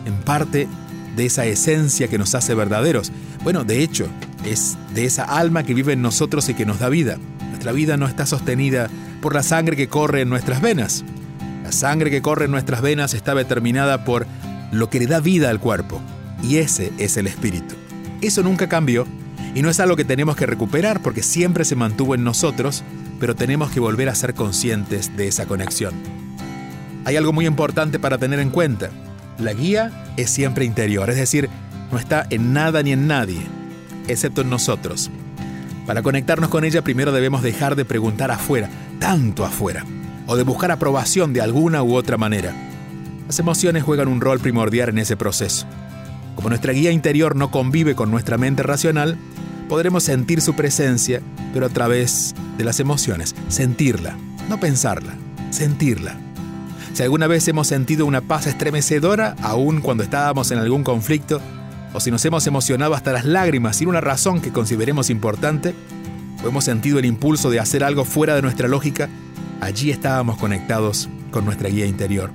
en 0.06 0.14
parte 0.22 0.68
de 1.16 1.26
esa 1.26 1.46
esencia 1.46 2.08
que 2.08 2.18
nos 2.18 2.36
hace 2.36 2.54
verdaderos. 2.54 3.12
Bueno, 3.44 3.64
de 3.64 3.82
hecho, 3.82 4.08
es 4.46 4.78
de 4.94 5.06
esa 5.06 5.24
alma 5.24 5.64
que 5.64 5.74
vive 5.74 5.94
en 5.94 6.02
nosotros 6.02 6.48
y 6.50 6.54
que 6.54 6.66
nos 6.66 6.80
da 6.80 6.90
vida. 6.90 7.18
Nuestra 7.50 7.72
vida 7.72 7.98
no 7.98 8.06
está 8.06 8.26
sostenida 8.26 8.90
por 9.22 9.34
la 9.34 9.44
sangre 9.44 9.76
que 9.76 9.88
corre 9.88 10.22
en 10.22 10.30
nuestras 10.30 10.62
venas. 10.62 11.04
La 11.64 11.72
sangre 11.72 12.12
que 12.12 12.22
corre 12.22 12.46
en 12.46 12.52
nuestras 12.52 12.82
venas 12.82 13.14
está 13.14 13.34
determinada 13.34 14.06
por 14.06 14.28
lo 14.72 14.90
que 14.90 15.00
le 15.00 15.08
da 15.08 15.20
vida 15.20 15.50
al 15.50 15.60
cuerpo, 15.60 16.02
y 16.46 16.58
ese 16.58 16.92
es 16.98 17.18
el 17.18 17.28
espíritu. 17.28 17.76
Eso 18.22 18.44
nunca 18.44 18.70
cambió 18.70 19.08
y 19.54 19.62
no 19.62 19.70
es 19.70 19.80
algo 19.80 19.96
que 19.96 20.06
tenemos 20.06 20.36
que 20.36 20.46
recuperar 20.46 21.02
porque 21.02 21.24
siempre 21.24 21.66
se 21.66 21.76
mantuvo 21.76 22.16
en 22.16 22.24
nosotros 22.24 22.84
pero 23.20 23.36
tenemos 23.36 23.72
que 23.72 23.80
volver 23.80 24.10
a 24.10 24.16
ser 24.16 24.34
conscientes 24.34 25.16
de 25.16 25.28
esa 25.28 25.46
conexión. 25.46 25.94
Hay 27.06 27.16
algo 27.16 27.34
muy 27.34 27.46
importante 27.46 28.00
para 28.00 28.18
tener 28.18 28.40
en 28.40 28.50
cuenta. 28.50 28.90
La 29.38 29.54
guía 29.54 30.14
es 30.18 30.30
siempre 30.30 30.66
interior, 30.66 31.10
es 31.10 31.18
decir, 31.18 31.50
no 31.92 32.00
está 32.00 32.26
en 32.30 32.54
nada 32.54 32.82
ni 32.84 32.92
en 32.92 33.08
nadie, 33.08 33.42
excepto 34.08 34.42
en 34.42 34.50
nosotros. 34.50 35.12
Para 35.86 36.02
conectarnos 36.02 36.50
con 36.50 36.64
ella 36.64 36.82
primero 36.82 37.12
debemos 37.12 37.44
dejar 37.44 37.76
de 37.76 37.86
preguntar 37.86 38.32
afuera, 38.32 38.70
tanto 39.00 39.46
afuera, 39.46 39.86
o 40.26 40.36
de 40.36 40.44
buscar 40.44 40.72
aprobación 40.72 41.32
de 41.32 41.42
alguna 41.42 41.84
u 41.84 41.96
otra 41.96 42.18
manera. 42.18 42.54
Las 43.28 43.40
emociones 43.40 43.84
juegan 43.84 44.08
un 44.08 44.22
rol 44.22 44.40
primordial 44.40 44.90
en 44.90 45.00
ese 45.00 45.16
proceso. 45.16 45.68
Como 46.36 46.50
nuestra 46.50 46.74
guía 46.74 46.92
interior 46.92 47.36
no 47.36 47.50
convive 47.50 47.96
con 47.96 48.12
nuestra 48.12 48.38
mente 48.38 48.64
racional, 48.64 49.18
podremos 49.68 50.04
sentir 50.04 50.42
su 50.42 50.56
presencia, 50.56 51.22
pero 51.54 51.66
a 51.66 51.70
través 51.70 52.36
de 52.58 52.64
las 52.64 52.80
emociones, 52.80 53.36
sentirla, 53.48 54.18
no 54.50 54.60
pensarla, 54.60 55.14
sentirla. 55.50 56.18
Si 56.94 57.04
alguna 57.04 57.28
vez 57.28 57.48
hemos 57.48 57.68
sentido 57.68 58.06
una 58.06 58.22
paz 58.22 58.48
estremecedora, 58.48 59.36
aun 59.42 59.82
cuando 59.82 60.04
estábamos 60.04 60.52
en 60.52 60.60
algún 60.60 60.84
conflicto, 60.84 61.42
o 61.94 62.00
si 62.00 62.12
nos 62.12 62.24
hemos 62.26 62.46
emocionado 62.48 62.94
hasta 62.94 63.14
las 63.14 63.26
lágrimas 63.26 63.78
sin 63.78 63.88
una 63.88 64.02
razón 64.02 64.42
que 64.42 64.52
consideremos 64.52 65.10
importante, 65.10 65.74
o 66.44 66.48
hemos 66.48 66.64
sentido 66.64 67.00
el 67.00 67.06
impulso 67.06 67.50
de 67.50 67.60
hacer 67.60 67.84
algo 67.84 68.06
fuera 68.06 68.36
de 68.36 68.42
nuestra 68.42 68.68
lógica, 68.68 69.10
allí 69.62 69.92
estábamos 69.92 70.38
conectados 70.38 71.10
con 71.32 71.46
nuestra 71.46 71.70
guía 71.70 71.86
interior. 71.86 72.32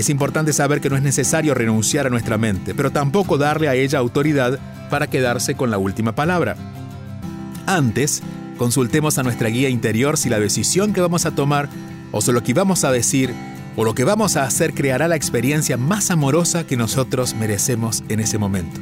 Es 0.00 0.08
importante 0.08 0.54
saber 0.54 0.80
que 0.80 0.88
no 0.88 0.96
es 0.96 1.02
necesario 1.02 1.52
renunciar 1.52 2.06
a 2.06 2.08
nuestra 2.08 2.38
mente, 2.38 2.74
pero 2.74 2.90
tampoco 2.90 3.36
darle 3.36 3.68
a 3.68 3.74
ella 3.74 3.98
autoridad 3.98 4.58
para 4.88 5.08
quedarse 5.08 5.56
con 5.56 5.70
la 5.70 5.76
última 5.76 6.14
palabra. 6.14 6.56
Antes, 7.66 8.22
consultemos 8.56 9.18
a 9.18 9.22
nuestra 9.22 9.50
guía 9.50 9.68
interior 9.68 10.16
si 10.16 10.30
la 10.30 10.40
decisión 10.40 10.94
que 10.94 11.02
vamos 11.02 11.26
a 11.26 11.32
tomar, 11.32 11.68
o 12.12 12.22
si 12.22 12.32
lo 12.32 12.42
que 12.42 12.54
vamos 12.54 12.82
a 12.84 12.92
decir, 12.92 13.34
o 13.76 13.84
lo 13.84 13.94
que 13.94 14.04
vamos 14.04 14.38
a 14.38 14.44
hacer 14.44 14.72
creará 14.72 15.06
la 15.06 15.16
experiencia 15.16 15.76
más 15.76 16.10
amorosa 16.10 16.66
que 16.66 16.78
nosotros 16.78 17.34
merecemos 17.34 18.02
en 18.08 18.20
ese 18.20 18.38
momento. 18.38 18.80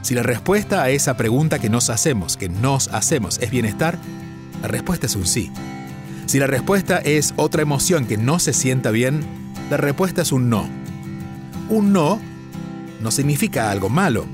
Si 0.00 0.14
la 0.14 0.22
respuesta 0.22 0.82
a 0.82 0.88
esa 0.88 1.14
pregunta 1.18 1.58
que 1.58 1.68
nos 1.68 1.90
hacemos, 1.90 2.38
que 2.38 2.48
nos 2.48 2.88
hacemos, 2.88 3.38
es 3.42 3.50
bienestar, 3.50 3.98
la 4.62 4.68
respuesta 4.68 5.04
es 5.04 5.14
un 5.14 5.26
sí. 5.26 5.52
Si 6.24 6.38
la 6.38 6.46
respuesta 6.46 6.96
es 6.96 7.34
otra 7.36 7.60
emoción 7.60 8.06
que 8.06 8.16
no 8.16 8.38
se 8.38 8.54
sienta 8.54 8.90
bien, 8.92 9.41
la 9.72 9.78
respuesta 9.78 10.20
es 10.20 10.32
un 10.32 10.50
no. 10.50 10.68
Un 11.70 11.94
no 11.94 12.20
no 13.00 13.10
significa 13.10 13.70
algo 13.70 13.88
malo, 13.88 14.26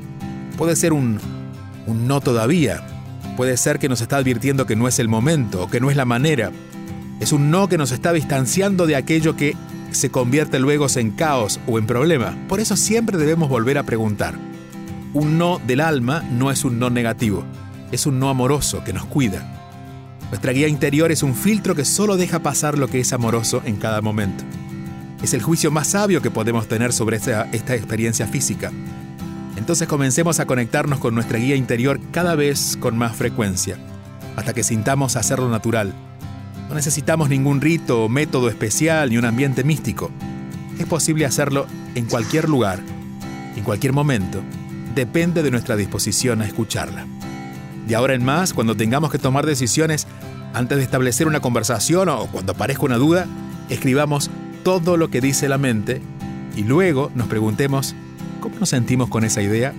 Puede 0.56 0.74
ser 0.74 0.92
un, 0.92 1.20
un 1.86 2.08
no 2.08 2.20
todavía. 2.20 2.84
Puede 3.36 3.56
ser 3.56 3.78
que 3.78 3.88
nos 3.88 4.00
está 4.00 4.16
advirtiendo 4.16 4.66
que 4.66 4.74
no 4.74 4.88
es 4.88 4.98
el 4.98 5.06
momento 5.06 5.62
o 5.62 5.70
que 5.70 5.78
no 5.78 5.92
es 5.92 5.96
la 5.96 6.04
manera. 6.04 6.50
Es 7.20 7.30
un 7.30 7.52
no 7.52 7.68
que 7.68 7.78
nos 7.78 7.92
está 7.92 8.12
distanciando 8.12 8.88
de 8.88 8.96
aquello 8.96 9.36
que 9.36 9.54
se 9.92 10.10
convierte 10.10 10.58
luego 10.58 10.88
en 10.96 11.12
caos 11.12 11.60
o 11.68 11.78
en 11.78 11.86
problema. 11.86 12.36
Por 12.48 12.58
eso 12.58 12.76
siempre 12.76 13.16
debemos 13.16 13.48
volver 13.48 13.78
a 13.78 13.84
preguntar. 13.84 14.34
Un 15.14 15.38
no 15.38 15.60
del 15.64 15.80
alma 15.80 16.24
no 16.32 16.50
es 16.50 16.64
un 16.64 16.80
no 16.80 16.90
negativo, 16.90 17.44
es 17.92 18.06
un 18.06 18.18
no 18.18 18.28
amoroso 18.28 18.82
que 18.82 18.92
nos 18.92 19.06
cuida. 19.06 19.54
Nuestra 20.30 20.50
guía 20.50 20.66
interior 20.66 21.12
es 21.12 21.22
un 21.22 21.36
filtro 21.36 21.76
que 21.76 21.84
solo 21.84 22.16
deja 22.16 22.40
pasar 22.40 22.76
lo 22.76 22.88
que 22.88 22.98
es 22.98 23.12
amoroso 23.12 23.62
en 23.64 23.76
cada 23.76 24.00
momento. 24.00 24.42
Es 25.22 25.34
el 25.34 25.42
juicio 25.42 25.70
más 25.70 25.88
sabio 25.88 26.22
que 26.22 26.30
podemos 26.30 26.68
tener 26.68 26.92
sobre 26.92 27.16
esta, 27.16 27.44
experiencia 27.50 28.26
física. 28.26 28.70
Entonces 29.56 29.88
comencemos 29.88 30.38
a 30.38 30.46
conectarnos 30.46 31.00
con 31.00 31.14
nuestra 31.14 31.38
guía 31.38 31.56
interior 31.56 32.00
cada 32.12 32.36
vez 32.36 32.78
con 32.78 32.96
más 32.96 33.16
frecuencia, 33.16 33.76
hasta 34.36 34.54
que 34.54 34.62
sintamos 34.62 35.16
hacerlo 35.16 35.48
natural. 35.48 35.92
No 36.68 36.74
necesitamos 36.74 37.28
ningún 37.28 37.60
rito 37.60 38.04
o 38.04 38.08
método 38.08 38.48
especial 38.48 39.10
ni 39.10 39.18
un 39.18 39.24
ambiente 39.24 39.64
místico. 39.64 40.10
Es 40.78 40.86
posible 40.86 41.26
hacerlo 41.26 41.66
en 41.96 42.04
cualquier 42.04 42.48
lugar, 42.48 42.78
en 43.56 43.64
cualquier 43.64 43.92
momento. 43.92 44.40
Depende 44.94 45.42
de 45.42 45.50
nuestra 45.50 45.74
disposición 45.74 46.42
a 46.42 46.46
escucharla. 46.46 47.06
De 47.88 47.96
ahora 47.96 48.14
en 48.14 48.24
más, 48.24 48.52
cuando 48.52 48.76
tengamos 48.76 49.10
que 49.10 49.18
tomar 49.18 49.46
decisiones, 49.46 50.06
antes 50.54 50.78
de 50.78 50.84
establecer 50.84 51.26
una 51.26 51.40
conversación 51.40 52.08
o 52.08 52.26
cuando 52.26 52.52
aparezca 52.52 52.84
una 52.84 52.96
duda, 52.96 53.26
escribamos 53.68 54.30
todo 54.68 54.98
lo 54.98 55.08
que 55.08 55.22
dice 55.22 55.48
la 55.48 55.56
mente 55.56 56.02
y 56.54 56.62
luego 56.62 57.10
nos 57.14 57.26
preguntemos 57.26 57.94
¿Cómo 58.40 58.56
nos 58.60 58.68
sentimos 58.68 59.08
con 59.08 59.24
esa 59.24 59.42
idea? 59.42 59.72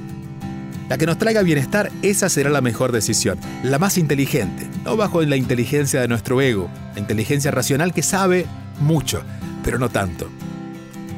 La 0.89 0.97
que 0.97 1.06
nos 1.06 1.17
traiga 1.17 1.43
bienestar, 1.43 1.91
esa 2.02 2.28
será 2.30 2.49
la 2.49 2.62
mejor 2.62 2.91
decisión, 2.91 3.38
la 3.63 3.78
más 3.78 3.97
inteligente, 3.97 4.67
no 4.84 4.97
bajo 4.97 5.21
la 5.21 5.38
inteligencia 5.38 6.02
de 6.02 6.08
nuestro 6.08 6.41
ego, 6.41 6.69
la 6.93 6.99
inteligencia 6.99 7.52
racional 7.52 7.93
que 7.93 8.02
sabe 8.02 8.47
mucho, 8.82 9.21
pero 9.63 9.78
no 9.78 9.89
tanto. 9.89 10.28